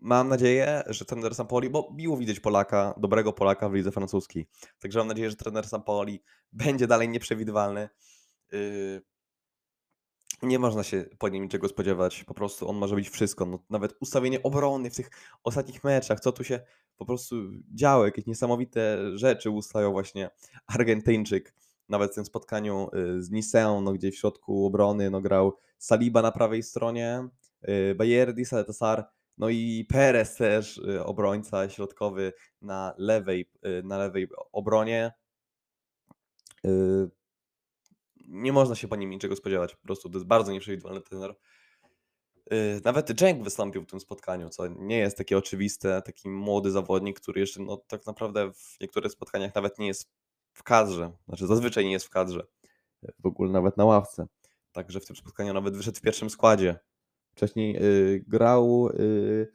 mam 0.00 0.28
nadzieję, 0.28 0.82
że 0.86 1.04
trener 1.04 1.34
Sampoli, 1.34 1.70
bo 1.70 1.92
miło 1.94 2.16
widzieć 2.16 2.40
Polaka, 2.40 2.94
dobrego 2.96 3.32
Polaka 3.32 3.68
w 3.68 3.74
lidze 3.74 3.92
francuskiej. 3.92 4.48
Także 4.78 4.98
mam 4.98 5.08
nadzieję, 5.08 5.30
że 5.30 5.36
trener 5.36 5.68
Sampoli 5.68 6.22
będzie 6.52 6.86
dalej 6.86 7.08
nieprzewidywalny 7.08 7.88
nie 10.42 10.58
można 10.58 10.82
się 10.82 11.04
po 11.18 11.28
nim 11.28 11.42
niczego 11.42 11.68
spodziewać. 11.68 12.24
Po 12.24 12.34
prostu 12.34 12.68
on 12.68 12.76
może 12.76 12.94
być 12.94 13.10
wszystko. 13.10 13.46
No, 13.46 13.58
nawet 13.70 13.96
ustawienie 14.00 14.42
obrony 14.42 14.90
w 14.90 14.96
tych 14.96 15.10
ostatnich 15.44 15.84
meczach, 15.84 16.20
co 16.20 16.32
tu 16.32 16.44
się 16.44 16.60
po 16.96 17.04
prostu 17.04 17.36
działo, 17.74 18.04
jakieś 18.04 18.26
niesamowite 18.26 18.98
rzeczy 19.18 19.50
ustawiał 19.50 19.92
właśnie 19.92 20.30
Argentyńczyk. 20.66 21.54
Nawet 21.88 22.12
w 22.12 22.14
tym 22.14 22.24
spotkaniu 22.24 22.88
y, 22.94 23.22
z 23.22 23.30
Niceą, 23.30 23.80
no, 23.80 23.92
gdzie 23.92 24.10
w 24.10 24.16
środku 24.16 24.66
obrony 24.66 25.10
no, 25.10 25.20
grał 25.20 25.56
Saliba 25.78 26.22
na 26.22 26.32
prawej 26.32 26.62
stronie, 26.62 27.28
y, 27.68 27.94
Bayerdi, 27.94 28.44
Saletassar, 28.44 29.08
no 29.38 29.48
i 29.48 29.86
Perez 29.88 30.36
też, 30.36 30.78
y, 30.78 31.04
obrońca 31.04 31.68
środkowy 31.68 32.32
na 32.62 32.94
lewej, 32.98 33.50
na 33.84 33.98
lewej 33.98 34.28
obronie 34.52 35.12
nie 38.28 38.52
można 38.52 38.74
się 38.74 38.88
po 38.88 38.96
nim 38.96 39.10
niczego 39.10 39.36
spodziewać. 39.36 39.74
Po 39.74 39.82
prostu 39.82 40.10
to 40.10 40.18
jest 40.18 40.26
bardzo 40.26 40.52
nieprzewidywalny 40.52 41.00
trener. 41.00 41.34
Y, 42.52 42.80
nawet 42.84 43.18
Cenk 43.18 43.44
wystąpił 43.44 43.82
w 43.82 43.86
tym 43.86 44.00
spotkaniu, 44.00 44.48
co 44.48 44.66
nie 44.66 44.98
jest 44.98 45.18
takie 45.18 45.38
oczywiste. 45.38 46.02
Taki 46.02 46.28
młody 46.28 46.70
zawodnik, 46.70 47.20
który 47.20 47.40
jeszcze 47.40 47.62
no, 47.62 47.76
tak 47.76 48.06
naprawdę 48.06 48.52
w 48.52 48.76
niektórych 48.80 49.12
spotkaniach 49.12 49.54
nawet 49.54 49.78
nie 49.78 49.86
jest 49.86 50.10
w 50.52 50.62
kadrze. 50.62 51.12
Znaczy 51.28 51.46
zazwyczaj 51.46 51.84
nie 51.84 51.92
jest 51.92 52.06
w 52.06 52.10
kadrze. 52.10 52.46
W 53.18 53.26
ogóle 53.26 53.50
nawet 53.50 53.76
na 53.76 53.84
ławce. 53.84 54.26
Także 54.72 55.00
w 55.00 55.06
tym 55.06 55.16
spotkaniu 55.16 55.54
nawet 55.54 55.76
wyszedł 55.76 55.98
w 55.98 56.02
pierwszym 56.02 56.30
składzie. 56.30 56.78
Wcześniej 57.30 57.72
yy, 57.72 58.24
grał, 58.26 58.90
yy, 58.98 59.52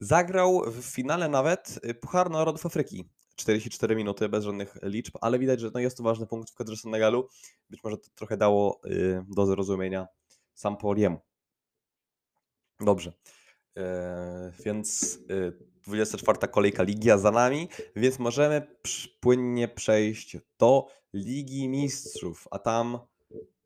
zagrał 0.00 0.62
w 0.66 0.84
finale 0.84 1.28
nawet 1.28 1.80
y, 1.84 1.94
Puchar 1.94 2.30
Narodów 2.30 2.66
Afryki 2.66 3.08
44 3.36 3.96
minuty 3.96 4.28
bez 4.28 4.44
żadnych 4.44 4.76
liczb, 4.82 5.18
ale 5.20 5.38
widać, 5.38 5.60
że 5.60 5.70
no 5.74 5.80
jest 5.80 5.96
to 5.96 6.02
ważny 6.02 6.26
punkt 6.26 6.50
w 6.50 6.54
kadrze 6.54 6.76
Senegalu. 6.76 7.28
Być 7.70 7.84
może 7.84 7.98
to 7.98 8.10
trochę 8.14 8.36
dało 8.36 8.80
y, 8.86 9.24
do 9.28 9.46
zrozumienia 9.46 10.06
sam 10.54 10.76
Poliemu. 10.76 11.20
Dobrze. 12.80 13.12
E, 13.76 14.52
więc 14.64 15.18
24 15.86 16.38
y, 16.44 16.48
kolejka 16.48 16.82
Ligia 16.82 17.18
za 17.18 17.30
nami, 17.30 17.68
więc 17.96 18.18
możemy 18.18 18.76
płynnie 19.20 19.68
przejść 19.68 20.36
do 20.58 20.86
Ligi 21.12 21.68
Mistrzów, 21.68 22.48
a 22.50 22.58
tam 22.58 22.98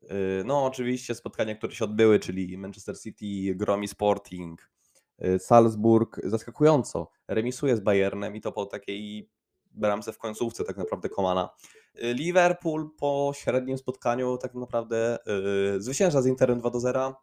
y, 0.03 0.43
no 0.45 0.65
oczywiście 0.65 1.15
spotkania, 1.15 1.55
które 1.55 1.75
się 1.75 1.85
odbyły, 1.85 2.19
czyli 2.19 2.57
Manchester 2.57 2.99
City, 2.99 3.55
Gromi 3.55 3.87
Sporting, 3.87 4.69
Y, 5.25 5.39
Salzburg 5.39 6.19
zaskakująco 6.23 7.11
remisuje 7.27 7.77
z 7.77 7.79
Bayernem 7.79 8.35
i 8.35 8.41
to 8.41 8.51
po 8.51 8.65
takiej 8.65 9.29
bramce 9.77 10.13
w 10.13 10.17
końcówce 10.17 10.63
tak 10.63 10.77
naprawdę 10.77 11.09
Komana. 11.09 11.49
Y, 12.03 12.13
Liverpool 12.13 12.89
po 12.97 13.31
średnim 13.35 13.77
spotkaniu 13.77 14.37
tak 14.37 14.53
naprawdę 14.53 15.17
yy, 15.25 15.81
zwycięża 15.81 16.21
z 16.21 16.25
Interem 16.25 16.59
2 16.59 16.69
do 16.69 16.79
0. 16.79 17.15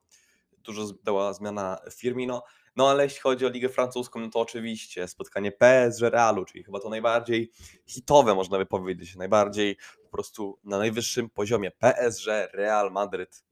Dużo 0.58 0.86
dała 1.04 1.32
zmiana 1.32 1.78
Firmino. 1.92 2.42
No 2.76 2.90
ale 2.90 3.04
jeśli 3.04 3.20
chodzi 3.20 3.46
o 3.46 3.48
Ligę 3.48 3.68
Francuską, 3.68 4.20
no 4.20 4.28
to 4.28 4.40
oczywiście 4.40 5.08
spotkanie 5.08 5.52
PSG 5.52 6.00
Realu, 6.00 6.44
czyli 6.44 6.64
chyba 6.64 6.80
to 6.80 6.88
najbardziej 6.88 7.50
hitowe, 7.86 8.34
można 8.34 8.58
by 8.58 8.66
powiedzieć, 8.66 9.16
najbardziej 9.16 9.76
po 10.02 10.08
prostu 10.08 10.58
na 10.64 10.78
najwyższym 10.78 11.30
poziomie. 11.30 11.70
PSG 11.70 12.26
Real 12.52 12.92
Madryt. 12.92 13.44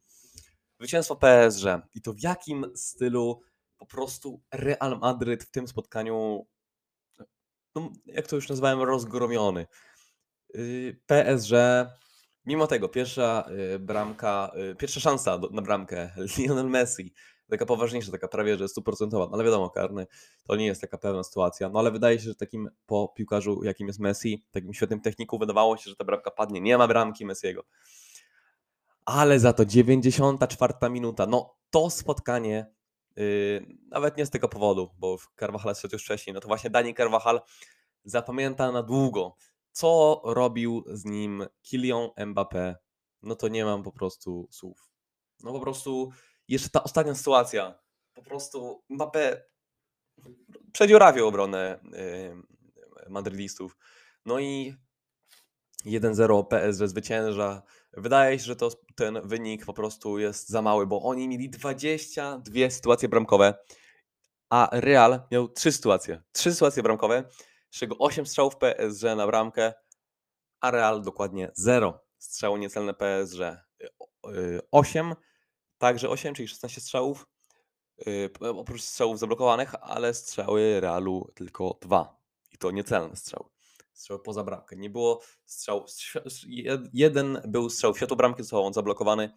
Zwycięstwo 0.78 1.16
PSG. 1.16 1.64
I 1.94 2.02
to 2.02 2.12
w 2.12 2.20
jakim 2.20 2.66
stylu 2.74 3.40
po 3.78 3.86
prostu 3.86 4.40
Real 4.52 4.98
Madryt 4.98 5.44
w 5.44 5.50
tym 5.50 5.68
spotkaniu, 5.68 6.46
no, 7.74 7.92
jak 8.06 8.26
to 8.26 8.36
już 8.36 8.48
nazwałem, 8.48 8.82
rozgromiony. 8.82 9.66
Y, 10.54 11.00
PSG, 11.06 11.52
mimo 12.46 12.66
tego, 12.66 12.88
pierwsza 12.88 13.44
y, 13.74 13.78
bramka, 13.78 14.52
y, 14.72 14.76
pierwsza 14.76 15.00
szansa 15.00 15.40
na 15.50 15.62
bramkę 15.62 16.10
Lionel 16.38 16.70
Messi, 16.70 17.14
taka 17.50 17.66
poważniejsza, 17.66 18.12
taka 18.12 18.28
prawie, 18.28 18.56
że 18.56 18.68
stuprocentowa, 18.68 19.26
no 19.26 19.32
ale 19.32 19.44
wiadomo, 19.44 19.70
karny 19.70 20.06
to 20.44 20.56
nie 20.56 20.66
jest 20.66 20.80
taka 20.80 20.98
pewna 20.98 21.22
sytuacja, 21.22 21.68
no 21.68 21.78
ale 21.78 21.90
wydaje 21.90 22.18
się, 22.18 22.24
że 22.24 22.34
takim 22.34 22.70
po 22.86 23.12
piłkarzu, 23.16 23.64
jakim 23.64 23.86
jest 23.86 23.98
Messi, 23.98 24.44
takim 24.50 24.74
świetnym 24.74 25.00
techniku, 25.00 25.38
wydawało 25.38 25.76
się, 25.76 25.90
że 25.90 25.96
ta 25.96 26.04
bramka 26.04 26.30
padnie, 26.30 26.60
nie 26.60 26.78
ma 26.78 26.88
bramki 26.88 27.26
Messiego. 27.26 27.64
Ale 29.04 29.40
za 29.40 29.52
to 29.52 29.64
94 29.64 30.74
minuta, 30.90 31.26
no 31.26 31.56
to 31.70 31.90
spotkanie 31.90 32.66
nawet 33.88 34.16
nie 34.16 34.26
z 34.26 34.30
tego 34.30 34.48
powodu, 34.48 34.90
bo 34.98 35.18
Carvajal 35.40 35.74
szedł 35.74 35.94
już 35.94 36.04
wcześniej. 36.04 36.34
No 36.34 36.40
to 36.40 36.48
właśnie 36.48 36.70
Dani 36.70 36.94
Carvajal 36.94 37.40
zapamięta 38.04 38.72
na 38.72 38.82
długo, 38.82 39.36
co 39.72 40.20
robił 40.24 40.84
z 40.86 41.04
nim 41.04 41.46
Kylian 41.70 42.08
Mbappé. 42.18 42.74
No 43.22 43.34
to 43.34 43.48
nie 43.48 43.64
mam 43.64 43.82
po 43.82 43.92
prostu 43.92 44.48
słów. 44.50 44.90
No 45.42 45.52
po 45.52 45.60
prostu 45.60 46.12
jeszcze 46.48 46.68
ta 46.68 46.84
ostatnia 46.84 47.14
sytuacja. 47.14 47.78
Po 48.14 48.22
prostu 48.22 48.82
Mbappé 48.90 49.36
przedziurawił 50.72 51.26
obronę 51.26 51.80
yy. 51.84 52.36
No 54.26 54.38
i 54.38 54.74
1-0 55.86 56.46
PSG 56.46 56.88
zwycięża. 56.88 57.62
Wydaje 57.92 58.38
się, 58.38 58.44
że 58.44 58.56
to, 58.56 58.70
ten 58.94 59.20
wynik 59.24 59.66
po 59.66 59.72
prostu 59.72 60.18
jest 60.18 60.48
za 60.48 60.62
mały, 60.62 60.86
bo 60.86 61.02
oni 61.02 61.28
mieli 61.28 61.50
22 61.50 62.70
sytuacje 62.70 63.08
bramkowe, 63.08 63.54
a 64.50 64.68
Real 64.72 65.22
miał 65.30 65.48
3 65.48 65.72
sytuacje. 65.72 66.22
3 66.32 66.52
sytuacje 66.52 66.82
bramkowe, 66.82 67.24
z 67.70 67.78
czego 67.78 67.98
8 67.98 68.26
strzałów 68.26 68.56
PSG 68.56 69.02
na 69.16 69.26
bramkę, 69.26 69.72
a 70.60 70.70
Real 70.70 71.02
dokładnie 71.02 71.50
0 71.54 72.04
strzału 72.18 72.56
niecelne 72.56 72.94
PSG. 72.94 73.38
8, 74.70 75.14
także 75.78 76.08
8, 76.08 76.34
czyli 76.34 76.48
16 76.48 76.80
strzałów, 76.80 77.26
y, 78.08 78.30
oprócz 78.40 78.82
strzałów 78.82 79.18
zablokowanych, 79.18 79.74
ale 79.80 80.14
strzały 80.14 80.80
Realu 80.80 81.30
tylko 81.34 81.78
2 81.80 82.20
i 82.52 82.58
to 82.58 82.70
niecelne 82.70 83.16
strzały 83.16 83.44
strzał 83.92 84.18
poza 84.18 84.44
bramkę. 84.44 84.76
Nie 84.76 84.90
było 84.90 85.20
strzał. 85.44 85.86
Jeden 86.92 87.42
był 87.48 87.70
strzał 87.70 87.94
w 87.94 87.96
światło 87.96 88.16
bramki, 88.16 88.42
został 88.42 88.66
on 88.66 88.72
zablokowany. 88.72 89.30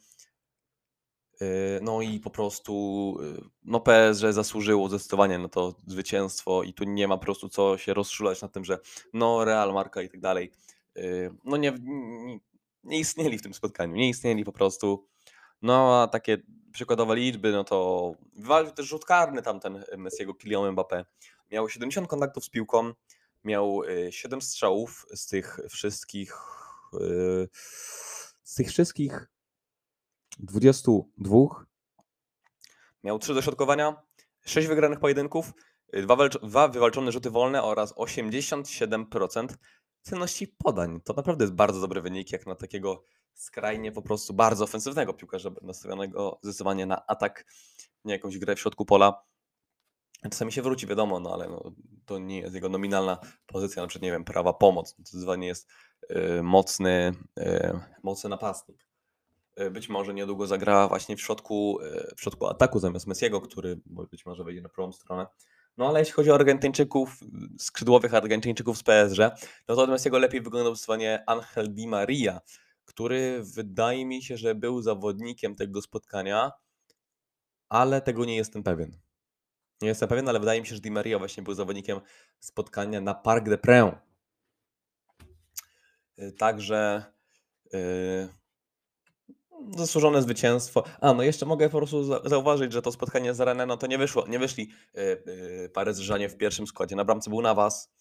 Yy, 1.42 1.48
no 1.82 2.02
i 2.02 2.20
po 2.20 2.30
prostu 2.30 3.18
yy, 3.22 3.50
no 3.64 3.80
PSG 3.80 4.24
zasłużyło 4.32 4.90
zdecydowanie 4.90 5.40
na 5.40 5.50
to 5.50 5.76
zwycięstwo 5.88 6.64
i 6.64 6.74
tu 6.74 6.84
nie 6.84 7.08
ma 7.08 7.18
po 7.18 7.24
prostu 7.24 7.50
co 7.50 7.78
się 7.78 7.94
rozszulać 7.94 8.42
na 8.42 8.48
tym, 8.48 8.66
że 8.66 8.80
no 9.14 9.46
Real 9.46 9.74
Marka 9.74 10.02
i 10.02 10.10
tak 10.10 10.20
dalej. 10.20 10.52
Yy, 10.96 11.36
no 11.44 11.58
nie, 11.58 11.74
nie, 11.82 12.40
nie 12.84 13.00
istnieli 13.00 13.38
w 13.38 13.42
tym 13.42 13.54
spotkaniu, 13.54 13.96
nie 13.96 14.10
istnieli 14.10 14.44
po 14.44 14.52
prostu. 14.52 15.08
No 15.62 16.02
a 16.02 16.08
takie 16.08 16.38
przykładowe 16.72 17.16
liczby, 17.16 17.52
no 17.52 17.64
to 17.64 18.12
wywalił 18.34 18.72
też 18.72 18.86
rzut 18.86 19.06
karny 19.06 19.42
tamten 19.42 19.84
Messiego 19.98 20.34
Kylian 20.34 20.76
Mbappé. 20.76 21.06
Miał 21.52 21.70
70 21.70 22.08
kontaktów 22.08 22.46
z 22.46 22.50
piłką, 22.50 22.94
miał 23.46 23.82
7 24.10 24.40
y, 24.40 24.42
strzałów 24.42 25.06
z 25.14 25.28
tych 25.28 25.60
wszystkich 25.70 26.34
y, 26.94 27.50
z 28.44 28.56
tych 28.56 28.70
wszystkich 28.70 29.28
22 30.40 31.38
miał 33.04 33.20
3 33.20 33.34
dośrodkowania, 33.34 34.02
6 34.46 34.68
wygranych 34.68 35.00
pojedynków, 35.00 35.52
2, 35.94 36.26
y, 36.26 36.30
dwa 36.30 36.68
wywalczone 36.68 37.12
rzuty 37.12 37.30
wolne 37.30 37.64
oraz 37.64 37.94
87% 37.94 39.48
celności 40.02 40.48
podań. 40.48 41.02
To 41.02 41.14
naprawdę 41.14 41.44
jest 41.44 41.54
bardzo 41.54 41.80
dobry 41.80 42.02
wynik, 42.02 42.32
jak 42.32 42.46
na 42.46 42.56
takiego 42.56 43.04
skrajnie 43.34 43.92
po 43.92 44.02
prostu 44.02 44.34
bardzo 44.34 44.64
ofensywnego 44.64 45.14
piłkarza 45.14 45.52
nastawionego 45.62 46.40
zdecydowanie 46.44 46.86
na 46.86 47.06
atak, 47.08 47.46
nie 48.06 48.14
jakąś 48.14 48.38
grę 48.38 48.56
w 48.56 48.60
środku 48.60 48.86
pola. 48.86 49.24
Czasami 50.30 50.52
się 50.52 50.62
wróci, 50.62 50.88
wiadomo, 50.88 51.20
no 51.20 51.34
ale 51.34 51.50
no, 51.50 51.72
to 52.06 52.20
nie 52.20 52.40
jest 52.40 52.56
jego 52.56 52.70
nominalna 52.70 53.18
pozycja, 53.46 53.82
na 53.82 53.88
przykład, 53.88 54.04
nie 54.04 54.12
wiem, 54.12 54.24
prawa 54.24 54.54
pomoc. 54.54 54.96
To 54.96 55.02
zdecydowanie 55.02 55.48
jest 55.48 55.70
y, 56.12 56.44
mocny, 56.44 57.14
y, 57.40 57.80
mocny 58.04 58.30
napastnik. 58.30 58.88
Y, 59.60 59.72
być 59.72 59.90
może 59.90 60.14
niedługo 60.14 60.48
zagra 60.48 60.88
właśnie 60.88 61.16
w 61.16 61.22
środku, 61.22 61.80
w 62.18 62.22
środku 62.22 62.48
ataku 62.48 62.80
zamiast 62.80 63.08
Messiego, 63.08 63.42
który 63.42 63.82
być 64.12 64.26
może 64.26 64.44
wejdzie 64.44 64.62
na 64.62 64.70
prawą 64.70 64.92
stronę. 64.92 65.28
No 65.78 65.88
ale 65.88 66.00
jeśli 66.00 66.14
chodzi 66.14 66.32
o 66.32 66.36
Argentyńczyków, 66.36 67.20
skrzydłowych 67.60 68.14
Argentyńczyków 68.14 68.78
z 68.78 68.84
PSG, 68.84 69.20
no 69.68 69.76
to 69.76 69.84
od 69.84 69.90
Messiego 69.90 70.20
lepiej 70.20 70.42
wyglądał 70.42 70.76
zdecydowanie 70.76 71.24
Angel 71.28 71.74
Di 71.74 71.88
Maria, 71.88 72.40
który 72.86 73.44
wydaje 73.44 74.06
mi 74.06 74.24
się, 74.24 74.38
że 74.38 74.56
był 74.56 74.82
zawodnikiem 74.82 75.56
tego 75.56 75.82
spotkania, 75.82 76.52
ale 77.70 78.02
tego 78.02 78.26
nie 78.26 78.36
jestem 78.36 78.64
pewien. 78.64 78.98
Nie 79.82 79.88
jestem 79.88 80.10
pewien, 80.10 80.30
ale 80.30 80.40
wydaje 80.40 80.62
mi 80.62 80.68
się, 80.68 80.76
że 80.76 80.82
Di 80.82 80.92
Maria 80.92 81.20
właśnie 81.20 81.44
był 81.44 81.54
zawodnikiem 81.54 82.00
spotkania 82.40 83.02
na 83.02 83.14
Parc 83.14 83.50
de 83.50 83.58
Preux. 83.58 83.96
Y, 86.20 86.32
także 86.32 87.04
yy, 87.74 88.30
zasłużone 89.78 90.22
zwycięstwo. 90.22 90.84
A, 91.02 91.14
no 91.14 91.24
jeszcze 91.24 91.46
mogę 91.46 91.70
po 91.70 91.78
prostu 91.78 92.04
zauważyć, 92.30 92.74
że 92.74 92.82
to 92.82 92.92
spotkanie 92.92 93.34
z 93.34 93.38
René, 93.38 93.68
no 93.68 93.78
to 93.78 93.88
nie 93.88 93.98
wyszło, 93.98 94.28
nie 94.28 94.40
wyszli 94.40 94.70
yy, 94.94 95.24
yy, 95.26 95.70
Paryżanie 95.70 96.30
w 96.30 96.38
pierwszym 96.38 96.68
składzie. 96.68 96.96
Na 96.96 97.06
bramce 97.06 97.30
był 97.30 97.42
Navas, 97.42 97.94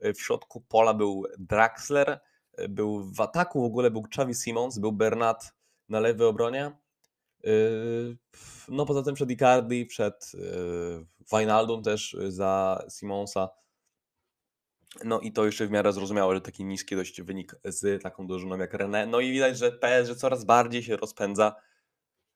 yy, 0.00 0.14
w 0.14 0.20
środku 0.20 0.60
pola 0.60 0.94
był 0.94 1.24
Draxler, 1.38 2.20
yy, 2.58 2.68
był 2.68 3.12
w 3.12 3.20
ataku 3.20 3.62
w 3.62 3.64
ogóle 3.64 3.90
był 3.90 4.04
Xavi 4.06 4.34
Simons, 4.34 4.78
był 4.78 4.92
Bernat 4.92 5.54
na 5.88 6.00
lewej 6.00 6.26
obronie, 6.26 6.72
no 8.68 8.86
poza 8.86 9.02
tym 9.02 9.14
przed 9.14 9.30
Icardi, 9.30 9.86
przed 9.86 10.32
Wijnaldum 11.32 11.82
też 11.82 12.12
yy, 12.12 12.32
za 12.32 12.82
Simonsa. 12.98 13.48
No 15.04 15.20
i 15.20 15.32
to 15.32 15.46
jeszcze 15.46 15.66
w 15.66 15.70
miarę 15.70 15.92
zrozumiałe, 15.92 16.34
że 16.34 16.40
taki 16.40 16.64
niski 16.64 16.96
dość 16.96 17.22
wynik 17.22 17.56
z 17.64 18.02
taką 18.02 18.26
drużyną 18.26 18.58
jak 18.58 18.74
René. 18.74 19.08
No 19.08 19.20
i 19.20 19.32
widać, 19.32 19.58
że 19.58 19.72
PSG 19.72 20.16
coraz 20.16 20.44
bardziej 20.44 20.82
się 20.82 20.96
rozpędza. 20.96 21.54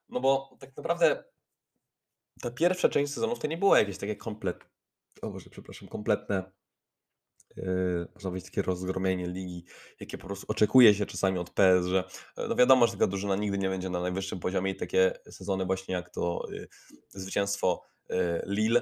No 0.09 0.19
bo 0.19 0.57
tak 0.59 0.77
naprawdę 0.77 1.23
ta 2.41 2.51
pierwsza 2.51 2.89
część 2.89 3.13
sezonów 3.13 3.39
to 3.39 3.47
nie 3.47 3.57
było 3.57 3.77
jakieś 3.77 3.97
takie 3.97 4.15
komplet... 4.15 4.65
O 5.21 5.29
Boże, 5.29 5.49
przepraszam, 5.49 5.87
kompletne 5.87 6.51
Yy, 7.57 8.07
można 8.15 8.29
powiedzieć, 8.29 8.49
takie 8.49 8.61
rozgromienie 8.61 9.27
ligi, 9.27 9.65
jakie 9.99 10.17
po 10.17 10.27
prostu 10.27 10.45
oczekuje 10.49 10.95
się 10.95 11.05
czasami 11.05 11.37
od 11.37 11.49
PS, 11.49 11.85
że 11.85 12.03
no 12.49 12.55
wiadomo, 12.55 12.87
że 12.87 12.93
taka 12.93 13.07
drużyna 13.07 13.35
nigdy 13.35 13.57
nie 13.57 13.69
będzie 13.69 13.89
na 13.89 14.01
najwyższym 14.01 14.39
poziomie 14.39 14.71
i 14.71 14.75
takie 14.75 15.13
sezony 15.29 15.65
właśnie 15.65 15.95
jak 15.95 16.09
to 16.09 16.47
y, 16.51 16.67
zwycięstwo 17.09 17.83
y, 17.85 17.96
Lille 18.45 18.81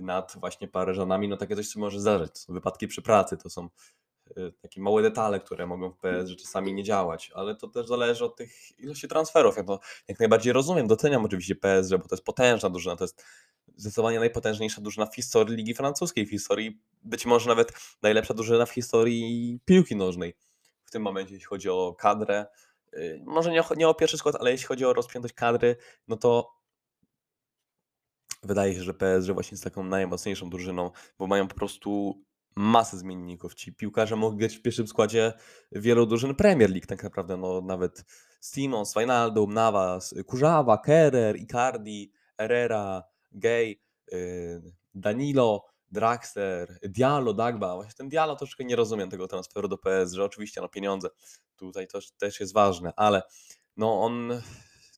nad 0.00 0.36
właśnie 0.40 0.68
Paryżanami, 0.68 1.28
no 1.28 1.36
takie 1.36 1.56
coś 1.56 1.68
się 1.68 1.80
może 1.80 2.00
zdarzyć. 2.00 2.32
To 2.32 2.38
są 2.38 2.54
wypadki 2.54 2.88
przy 2.88 3.02
pracy, 3.02 3.36
to 3.36 3.50
są 3.50 3.68
y, 4.38 4.52
takie 4.62 4.80
małe 4.80 5.02
detale, 5.02 5.40
które 5.40 5.66
mogą 5.66 5.90
w 5.90 5.98
PS 5.98 6.36
czasami 6.36 6.74
nie 6.74 6.84
działać, 6.84 7.30
ale 7.34 7.56
to 7.56 7.68
też 7.68 7.86
zależy 7.86 8.24
od 8.24 8.36
tych 8.36 8.78
ilości 8.78 9.08
transferów. 9.08 9.56
Ja 9.56 9.64
to 9.64 9.80
jak 10.08 10.18
najbardziej 10.18 10.52
rozumiem, 10.52 10.86
doceniam 10.86 11.24
oczywiście 11.24 11.54
PS, 11.54 11.90
bo 11.90 11.98
to 11.98 12.14
jest 12.14 12.24
potężna 12.24 12.70
drużyna, 12.70 12.96
to 12.96 13.04
jest 13.04 13.24
zdecydowanie 13.76 14.18
najpotężniejsza 14.18 14.80
drużyna 14.80 15.06
w 15.06 15.14
historii 15.14 15.56
Ligi 15.56 15.74
Francuskiej, 15.74 16.26
w 16.26 16.30
historii 16.30 16.80
być 17.02 17.26
może 17.26 17.48
nawet 17.48 17.72
najlepsza 18.02 18.34
drużyna 18.34 18.66
w 18.66 18.70
historii 18.70 19.60
piłki 19.64 19.96
nożnej. 19.96 20.34
W 20.84 20.90
tym 20.90 21.02
momencie, 21.02 21.34
jeśli 21.34 21.46
chodzi 21.46 21.68
o 21.68 21.94
kadrę, 21.98 22.46
y, 22.94 23.22
może 23.24 23.50
nie 23.50 23.62
o, 23.62 23.74
nie 23.74 23.88
o 23.88 23.94
pierwszy 23.94 24.18
skład, 24.18 24.36
ale 24.40 24.50
jeśli 24.50 24.66
chodzi 24.66 24.84
o 24.84 24.92
rozpiętość 24.92 25.34
kadry, 25.34 25.76
no 26.08 26.16
to 26.16 26.63
wydaje 28.46 28.74
się, 28.74 28.82
że 28.82 28.94
PSG 28.94 29.32
właśnie 29.34 29.54
jest 29.54 29.64
taką 29.64 29.84
najmocniejszą 29.84 30.50
drużyną, 30.50 30.90
bo 31.18 31.26
mają 31.26 31.48
po 31.48 31.54
prostu 31.54 32.22
masę 32.56 32.98
zmienników. 32.98 33.54
Ci 33.54 33.72
piłkarze 33.72 34.16
mogą 34.16 34.36
grać 34.36 34.56
w 34.56 34.62
pierwszym 34.62 34.86
składzie 34.86 35.32
wielu 35.72 36.06
drużyn 36.06 36.34
Premier 36.34 36.70
League, 36.70 36.86
tak 36.86 37.02
naprawdę, 37.02 37.36
no 37.36 37.60
nawet 37.60 38.04
Simons, 38.40 38.94
Wijnaldum, 38.94 39.54
Navas, 39.54 40.14
Kurzawa, 40.26 40.78
Kerer, 40.78 41.36
Icardi, 41.36 42.12
Herrera, 42.36 43.02
Gay, 43.32 43.76
yy, 44.12 44.62
Danilo, 44.94 45.66
Draxler, 45.90 46.78
Diallo, 46.82 47.34
Dagba. 47.34 47.74
Właśnie 47.74 47.94
ten 47.96 48.08
Diallo 48.08 48.36
troszkę 48.36 48.64
nie 48.64 48.76
rozumiem 48.76 49.10
tego 49.10 49.28
transferu 49.28 49.68
do 49.68 49.78
PS, 49.78 50.12
że 50.12 50.24
oczywiście 50.24 50.60
no 50.60 50.68
pieniądze 50.68 51.08
tutaj 51.56 51.86
też, 51.86 52.10
też 52.10 52.40
jest 52.40 52.52
ważne, 52.52 52.92
ale 52.96 53.22
no 53.76 54.02
on 54.02 54.42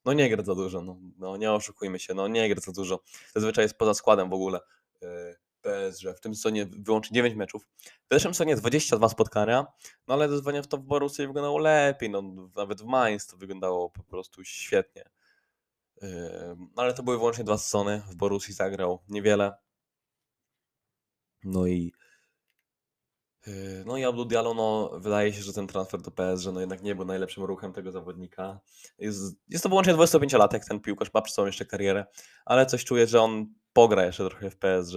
no 0.07 0.13
nie 0.13 0.31
gra 0.31 0.45
za 0.45 0.55
dużo, 0.55 0.83
no, 0.83 0.97
no 1.19 1.37
nie 1.37 1.53
oszukujmy 1.53 1.99
się, 1.99 2.15
no 2.15 2.29
nie 2.29 2.49
gra 2.49 2.61
za 2.61 2.73
dużo. 2.73 3.01
Zazwyczaj 3.35 3.65
jest 3.65 3.79
poza 3.79 3.95
składem 3.95 4.31
w 4.31 4.33
ogóle 4.33 4.61
yy, 5.01 5.37
PSG. 5.61 6.05
W 6.17 6.21
tym 6.21 6.35
sezonie 6.35 6.67
wyłącznie 6.67 7.15
9 7.15 7.35
meczów. 7.35 7.69
W 7.81 8.15
zeszłym 8.15 8.35
sezonie 8.35 8.57
22 8.57 9.09
spotkania, 9.09 9.67
no 10.09 10.15
ale 10.15 10.29
dozwanie 10.29 10.63
w 10.63 10.67
to 10.67 10.77
w 10.77 10.83
Borussii 10.83 11.27
wyglądało 11.27 11.59
lepiej, 11.59 12.11
no 12.11 12.23
nawet 12.57 12.83
w 12.83 12.85
Mainz 12.85 13.27
to 13.27 13.37
wyglądało 13.37 13.91
po 13.91 14.03
prostu 14.03 14.45
świetnie. 14.45 15.05
Yy, 16.03 16.09
no 16.59 16.83
ale 16.83 16.95
to 16.95 17.03
były 17.03 17.19
wyłącznie 17.19 17.45
dwa 17.45 17.59
sezony, 17.59 18.03
w 18.09 18.15
Borussii 18.15 18.55
zagrał 18.55 18.99
niewiele. 19.09 19.53
No 21.45 21.67
i 21.67 21.93
no 23.85 23.97
i 23.97 24.05
Abdou 24.05 24.25
Diallo, 24.25 24.55
no 24.55 24.91
wydaje 25.01 25.33
się, 25.33 25.43
że 25.43 25.53
ten 25.53 25.67
transfer 25.67 26.01
do 26.03 26.11
PSG 26.11 26.47
no 26.53 26.61
jednak 26.61 26.83
nie 26.83 26.95
był 26.95 27.05
najlepszym 27.05 27.45
ruchem 27.45 27.73
tego 27.73 27.93
zawodnika. 27.93 28.61
Jest, 28.99 29.37
jest 29.49 29.63
to 29.63 29.69
wyłącznie 29.69 29.95
25-latek, 29.95 30.61
ten 30.69 30.81
piłkarz 30.81 31.15
ma 31.15 31.23
przed 31.23 31.35
sobą 31.35 31.47
jeszcze 31.47 31.65
karierę, 31.65 32.07
ale 32.45 32.67
coś 32.67 32.85
czuję, 32.85 33.07
że 33.07 33.21
on 33.21 33.47
pogra 33.73 34.07
jeszcze 34.07 34.29
trochę 34.29 34.51
w 34.51 34.57
PSG. 34.57 34.95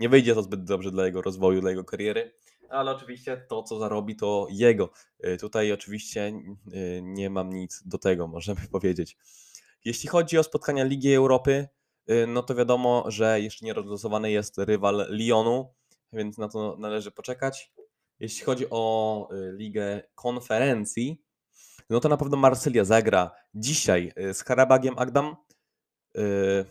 Nie 0.00 0.08
wyjdzie 0.08 0.34
to 0.34 0.42
zbyt 0.42 0.64
dobrze 0.64 0.90
dla 0.90 1.06
jego 1.06 1.22
rozwoju, 1.22 1.60
dla 1.60 1.70
jego 1.70 1.84
kariery, 1.84 2.34
ale 2.68 2.90
oczywiście 2.90 3.46
to, 3.48 3.62
co 3.62 3.78
zarobi, 3.78 4.16
to 4.16 4.46
jego. 4.50 4.90
Yy, 5.20 5.36
tutaj 5.36 5.72
oczywiście 5.72 6.32
yy, 6.66 7.02
nie 7.02 7.30
mam 7.30 7.50
nic 7.50 7.82
do 7.86 7.98
tego, 7.98 8.28
możemy 8.28 8.60
powiedzieć. 8.72 9.16
Jeśli 9.84 10.08
chodzi 10.08 10.38
o 10.38 10.42
spotkania 10.42 10.84
Ligi 10.84 11.14
Europy, 11.14 11.68
no 12.28 12.42
to 12.42 12.54
wiadomo, 12.54 13.04
że 13.08 13.40
jeszcze 13.40 13.66
nie 13.66 13.72
rozlosowany 13.72 14.30
jest 14.30 14.58
rywal 14.58 15.06
Lyonu, 15.08 15.74
więc 16.12 16.38
na 16.38 16.48
to 16.48 16.76
należy 16.78 17.10
poczekać. 17.10 17.72
Jeśli 18.20 18.44
chodzi 18.44 18.66
o 18.70 19.28
y, 19.32 19.52
Ligę 19.56 20.02
Konferencji, 20.14 21.24
no 21.90 22.00
to 22.00 22.08
na 22.08 22.16
pewno 22.16 22.36
Marsylia 22.36 22.84
zagra 22.84 23.30
dzisiaj 23.54 24.12
y, 24.18 24.34
z 24.34 24.44
Karabagiem 24.44 24.98
Agdam. 24.98 25.36
Y, 26.16 26.64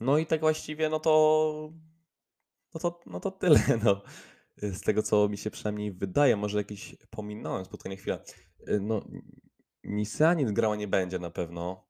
no 0.00 0.18
i 0.18 0.26
tak 0.26 0.40
właściwie, 0.40 0.88
no 0.88 1.00
to, 1.00 1.72
no 2.74 2.80
to, 2.80 3.00
no 3.06 3.20
to 3.20 3.30
tyle. 3.30 3.60
No. 3.84 4.02
Z 4.56 4.80
tego, 4.80 5.02
co 5.02 5.28
mi 5.28 5.38
się 5.38 5.50
przynajmniej 5.50 5.92
wydaje, 5.92 6.36
może 6.36 6.58
jakieś 6.58 6.96
pominąłem 7.10 7.64
spotkanie 7.64 7.96
chwilę. 7.96 8.24
No, 8.80 9.02
Nisea 9.84 10.34
nic 10.34 10.50
grała 10.50 10.76
nie 10.76 10.88
będzie 10.88 11.18
na 11.18 11.30
pewno. 11.30 11.88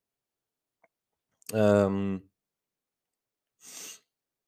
Um, 1.52 2.28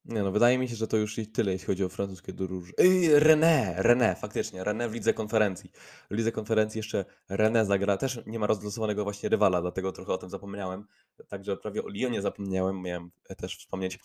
nie 0.04 0.22
no, 0.22 0.32
wydaje 0.32 0.58
mi 0.58 0.68
się, 0.68 0.76
że 0.76 0.86
to 0.86 0.96
już 0.96 1.18
i 1.18 1.26
tyle, 1.26 1.52
jeśli 1.52 1.66
chodzi 1.66 1.84
o 1.84 1.88
francuskie 1.88 2.32
drużyny. 2.32 2.72
René, 3.18 3.74
René, 3.78 4.16
faktycznie, 4.16 4.62
René 4.62 4.88
w 4.88 4.94
lidze 4.94 5.14
konferencji. 5.14 5.70
W 6.10 6.14
lidze 6.14 6.32
konferencji 6.32 6.78
jeszcze 6.78 7.04
René 7.30 7.64
zagra, 7.64 7.96
też 7.96 8.20
nie 8.26 8.38
ma 8.38 8.46
rozlosowanego 8.46 9.04
właśnie 9.04 9.28
rywala, 9.28 9.60
dlatego 9.60 9.92
trochę 9.92 10.12
o 10.12 10.18
tym 10.18 10.30
zapomniałem. 10.30 10.86
Także 11.28 11.56
prawie 11.56 11.84
o 11.84 11.88
Lyonie 11.88 12.22
zapomniałem, 12.22 12.82
miałem 12.82 13.10
też 13.36 13.58
wspomnieć. 13.58 13.98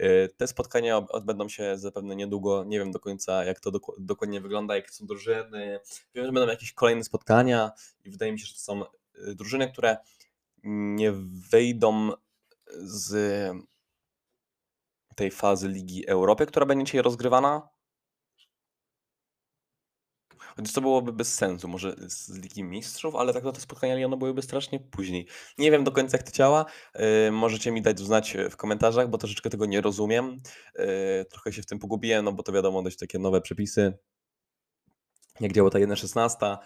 Y, 0.00 0.28
te 0.36 0.46
spotkania 0.46 0.96
odbędą 0.96 1.48
się 1.48 1.78
zapewne 1.78 2.16
niedługo, 2.16 2.64
nie 2.64 2.78
wiem 2.78 2.90
do 2.90 3.00
końca 3.00 3.44
jak 3.44 3.60
to 3.60 3.70
dokładnie 3.98 4.40
wygląda, 4.40 4.76
jakie 4.76 4.90
są 4.90 5.06
drużyny. 5.06 5.80
Wiem, 6.14 6.26
że 6.26 6.32
będą 6.32 6.46
jakieś 6.46 6.72
kolejne 6.72 7.04
spotkania 7.04 7.72
i 8.04 8.10
wydaje 8.10 8.32
mi 8.32 8.40
się, 8.40 8.46
że 8.46 8.54
to 8.54 8.60
są 8.60 8.82
y, 8.82 9.34
drużyny, 9.34 9.72
które 9.72 9.96
nie 10.64 11.12
wyjdą 11.50 12.10
z 12.76 13.16
tej 15.16 15.30
fazy 15.30 15.68
Ligi 15.68 16.06
Europy, 16.08 16.46
która 16.46 16.66
będzie 16.66 16.84
dzisiaj 16.84 17.02
rozgrywana. 17.02 17.68
Chociaż 20.56 20.72
to 20.72 20.80
byłoby 20.80 21.12
bez 21.12 21.34
sensu, 21.34 21.68
może 21.68 21.94
z 21.98 22.38
Ligi 22.38 22.64
Mistrzów, 22.64 23.14
ale 23.14 23.32
tak 23.32 23.42
to 23.42 23.52
te 23.52 23.60
spotkania 23.60 23.94
Lyonu 23.94 24.16
byłyby 24.16 24.42
strasznie 24.42 24.80
później. 24.80 25.26
Nie 25.58 25.70
wiem 25.70 25.84
do 25.84 25.92
końca 25.92 26.16
jak 26.16 26.26
to 26.26 26.32
działa, 26.32 26.64
yy, 26.94 27.32
możecie 27.32 27.72
mi 27.72 27.82
dać 27.82 28.00
znać 28.00 28.36
w 28.50 28.56
komentarzach, 28.56 29.10
bo 29.10 29.18
troszeczkę 29.18 29.50
tego 29.50 29.66
nie 29.66 29.80
rozumiem. 29.80 30.40
Yy, 30.78 30.84
trochę 31.30 31.52
się 31.52 31.62
w 31.62 31.66
tym 31.66 31.78
pogubiłem, 31.78 32.24
no 32.24 32.32
bo 32.32 32.42
to 32.42 32.52
wiadomo, 32.52 32.82
dość 32.82 32.96
takie 32.98 33.18
nowe 33.18 33.40
przepisy, 33.40 33.98
jak 35.40 35.52
działa 35.52 35.70
ta 35.70 35.78
1.16. 35.78 36.56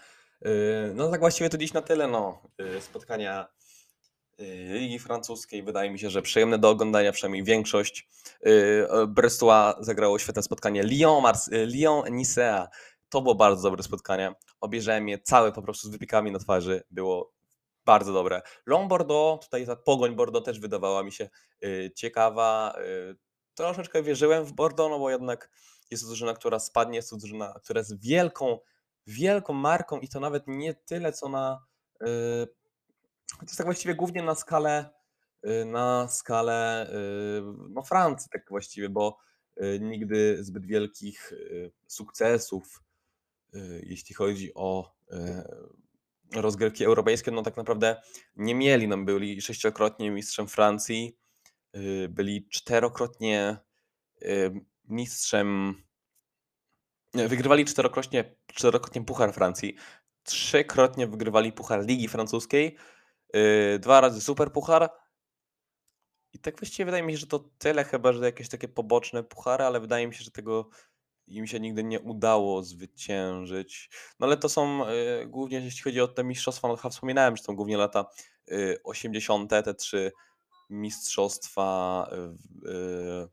Yy, 0.41 0.51
no 0.95 1.09
tak 1.09 1.19
właściwie 1.19 1.49
to 1.49 1.57
dziś 1.57 1.73
na 1.73 1.81
tyle, 1.81 2.07
no. 2.07 2.41
Yy, 2.57 2.81
spotkania 2.81 3.47
Ligi 4.39 4.99
Francuskiej. 4.99 5.63
Wydaje 5.63 5.91
mi 5.91 5.99
się, 5.99 6.09
że 6.09 6.21
przyjemne 6.21 6.59
do 6.59 6.69
oglądania, 6.69 7.11
przynajmniej 7.11 7.43
większość. 7.43 8.09
Y, 8.47 8.87
Brestois 9.07 9.75
zagrało 9.79 10.19
świetne 10.19 10.43
spotkanie. 10.43 10.83
Lyon, 10.83 11.23
Mars, 11.23 11.47
y, 11.47 11.65
Lyon. 11.65 12.03
To 13.09 13.21
było 13.21 13.35
bardzo 13.35 13.63
dobre 13.63 13.83
spotkanie. 13.83 14.33
Obejrzałem 14.61 15.09
je 15.09 15.19
całe 15.19 15.51
po 15.51 15.61
prostu 15.61 15.87
z 15.87 15.91
wypikami 15.91 16.31
na 16.31 16.39
twarzy. 16.39 16.83
Było 16.91 17.33
bardzo 17.85 18.13
dobre. 18.13 18.41
Long 18.65 18.89
Bordeaux, 18.89 19.45
tutaj 19.45 19.65
ta 19.65 19.75
pogoń 19.75 20.15
Bordeaux 20.15 20.45
też 20.45 20.59
wydawała 20.59 21.03
mi 21.03 21.11
się 21.11 21.29
ciekawa. 21.95 22.75
Troszeczkę 23.53 24.03
wierzyłem 24.03 24.45
w 24.45 24.53
Bordeaux, 24.53 24.91
no 24.91 24.99
bo 24.99 25.09
jednak 25.09 25.49
jest 25.91 26.03
to 26.03 26.07
drużyna, 26.07 26.33
która 26.33 26.59
spadnie, 26.59 26.95
jest 26.95 27.09
to 27.09 27.17
drużyna, 27.17 27.59
która 27.63 27.79
jest 27.79 28.01
wielką, 28.01 28.59
wielką 29.07 29.53
marką 29.53 29.99
i 29.99 30.07
to 30.07 30.19
nawet 30.19 30.43
nie 30.47 30.73
tyle, 30.73 31.13
co 31.13 31.29
na 31.29 31.65
to 33.45 33.45
jest 33.45 33.57
tak 33.57 33.67
właściwie 33.67 33.95
głównie 33.95 34.23
na 34.23 34.35
skalę, 34.35 34.89
y, 35.47 35.65
na 35.65 36.07
skalę 36.07 36.89
y, 36.89 37.41
no 37.69 37.83
Francji 37.83 38.29
tak 38.31 38.49
właściwie, 38.49 38.89
bo 38.89 39.17
y, 39.63 39.79
nigdy 39.81 40.43
zbyt 40.43 40.65
wielkich 40.65 41.33
sukcesów, 41.87 42.83
jeśli 43.83 44.15
chodzi 44.15 44.53
o 44.53 44.95
rozgrywki 46.35 46.85
europejskie, 46.85 47.31
no 47.31 47.41
tak 47.41 47.57
naprawdę 47.57 48.01
nie 48.35 48.55
mieli. 48.55 48.87
No, 48.87 48.97
byli 48.97 49.41
sześciokrotnie 49.41 50.11
mistrzem 50.11 50.47
Francji, 50.47 51.17
byli 52.09 52.47
czterokrotnie 52.49 53.57
mistrzem 54.87 55.75
wygrywali 57.13 57.65
czterokrotnie, 57.65 58.35
czterokrotnie 58.47 59.05
Puchar 59.05 59.33
Francji, 59.33 59.75
trzykrotnie 60.23 61.07
wygrywali 61.07 61.51
Puchar 61.51 61.85
Ligi 61.85 62.07
Francuskiej, 62.07 62.77
dwa 63.79 64.01
razy 64.01 64.21
super 64.21 64.51
puchar. 64.51 64.89
I 66.33 66.39
tak 66.39 66.59
właściwie 66.59 66.85
wydaje 66.85 67.03
mi 67.03 67.13
się, 67.13 67.17
że 67.17 67.27
to 67.27 67.39
tyle 67.57 67.83
chyba, 67.83 68.13
że 68.13 68.25
jakieś 68.25 68.49
takie 68.49 68.67
poboczne 68.67 69.23
puchary, 69.23 69.63
ale 69.63 69.79
wydaje 69.79 70.07
mi 70.07 70.15
się, 70.15 70.23
że 70.23 70.31
tego 70.31 70.69
im 71.27 71.47
się 71.47 71.59
nigdy 71.59 71.83
nie 71.83 71.99
udało 71.99 72.63
zwyciężyć. 72.63 73.89
No 74.19 74.27
ale 74.27 74.37
to 74.37 74.49
są 74.49 74.89
y, 74.89 75.27
głównie, 75.27 75.59
jeśli 75.59 75.81
chodzi 75.81 76.01
o 76.01 76.07
te 76.07 76.23
mistrzostwa, 76.23 76.67
no 76.67 76.75
chyba 76.75 76.89
wspominałem, 76.89 77.37
że 77.37 77.43
to 77.43 77.47
są 77.47 77.55
głównie 77.55 77.77
lata 77.77 78.05
y, 78.51 78.79
80., 78.83 79.49
te 79.49 79.73
trzy 79.73 80.11
mistrzostwa, 80.69 82.09
y, 82.65 82.69
y, 82.69 83.27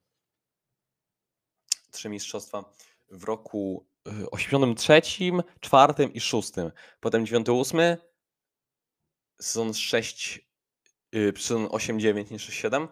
trzy 1.90 2.08
mistrzostwa 2.08 2.64
w 3.10 3.24
roku 3.24 3.86
83, 4.30 5.02
4 5.60 6.04
i 6.14 6.20
6. 6.20 6.52
Potem 7.00 7.26
98, 7.26 7.96
sezon 9.40 9.74
6, 9.74 10.48
yy, 11.12 11.32
sezon 11.38 11.66
8-9 11.66 12.30
niż 12.30 12.50
6-7. 12.50 12.88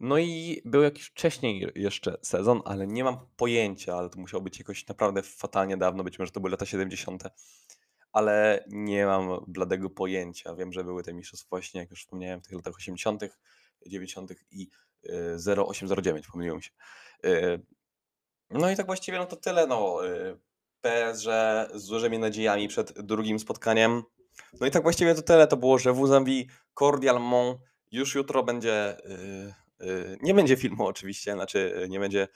No 0.00 0.18
i 0.18 0.62
był 0.64 0.82
jakiś 0.82 1.04
wcześniej 1.04 1.72
jeszcze 1.74 2.16
sezon, 2.22 2.62
ale 2.64 2.86
nie 2.86 3.04
mam 3.04 3.26
pojęcia, 3.36 3.96
ale 3.96 4.10
to 4.10 4.18
musiało 4.18 4.42
być 4.42 4.58
jakoś 4.58 4.86
naprawdę 4.86 5.22
fatalnie 5.22 5.76
dawno, 5.76 6.04
być 6.04 6.18
może 6.18 6.32
to 6.32 6.40
były 6.40 6.50
lata 6.50 6.66
70. 6.66 7.22
Ale 8.12 8.64
nie 8.68 9.06
mam 9.06 9.44
bladego 9.46 9.90
pojęcia. 9.90 10.54
Wiem, 10.54 10.72
że 10.72 10.84
były 10.84 11.02
te 11.02 11.14
mistrzostwa 11.14 11.48
właśnie, 11.50 11.80
jak 11.80 11.90
już 11.90 12.00
wspomniałem, 12.00 12.40
w 12.40 12.44
tych 12.44 12.52
latach 12.52 12.74
80., 12.76 13.22
90. 13.86 14.30
i 14.50 14.68
0809, 15.46 16.26
pomyliłem 16.26 16.62
się. 16.62 16.70
Y, 17.24 17.62
no 18.50 18.70
i 18.70 18.76
tak 18.76 18.86
właściwie 18.86 19.18
no 19.18 19.26
to 19.26 19.36
tyle. 19.36 19.66
No. 19.66 20.06
Y, 20.06 20.38
PSG 20.80 21.28
z 21.74 21.86
dużymi 21.86 22.18
nadziejami 22.18 22.68
przed 22.68 22.92
drugim 23.00 23.38
spotkaniem 23.38 24.02
no 24.60 24.66
i 24.66 24.70
tak 24.70 24.82
właściwie 24.82 25.14
to 25.14 25.22
tyle. 25.22 25.46
To 25.46 25.56
było, 25.56 25.78
że 25.78 25.92
w 25.92 26.00
Uzambi 26.00 26.48
Cordial 26.74 27.20
Mon 27.20 27.58
już 27.92 28.14
jutro 28.14 28.42
będzie. 28.42 28.96
Yy, 29.04 29.54
yy, 29.86 30.18
nie 30.22 30.34
będzie 30.34 30.56
filmu 30.56 30.86
oczywiście, 30.86 31.32
znaczy 31.32 31.76
yy, 31.80 31.88
nie 31.88 32.00
będzie 32.00 32.28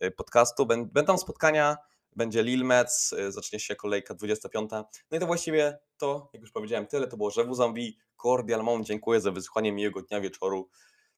yy, 0.00 0.10
podcastu. 0.10 0.66
Będą 0.66 1.18
spotkania, 1.18 1.76
będzie 2.16 2.42
Lil 2.42 2.64
Metz, 2.64 3.12
yy, 3.12 3.32
zacznie 3.32 3.60
się 3.60 3.76
kolejka 3.76 4.14
25. 4.14 4.70
No 5.10 5.16
i 5.16 5.20
to 5.20 5.26
właściwie 5.26 5.78
to, 5.96 6.30
jak 6.32 6.42
już 6.42 6.52
powiedziałem, 6.52 6.86
tyle. 6.86 7.06
To 7.06 7.16
było, 7.16 7.30
że 7.30 7.44
w 7.44 7.50
Uzambi 7.50 7.98
Cordial 8.22 8.62
Mon. 8.62 8.84
Dziękuję 8.84 9.20
za 9.20 9.30
wysłuchanie 9.30 9.72
miłego 9.72 10.02
dnia, 10.02 10.20
wieczoru, 10.20 10.68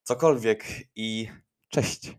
cokolwiek 0.02 0.64
i 0.96 1.28
cześć. 1.68 2.18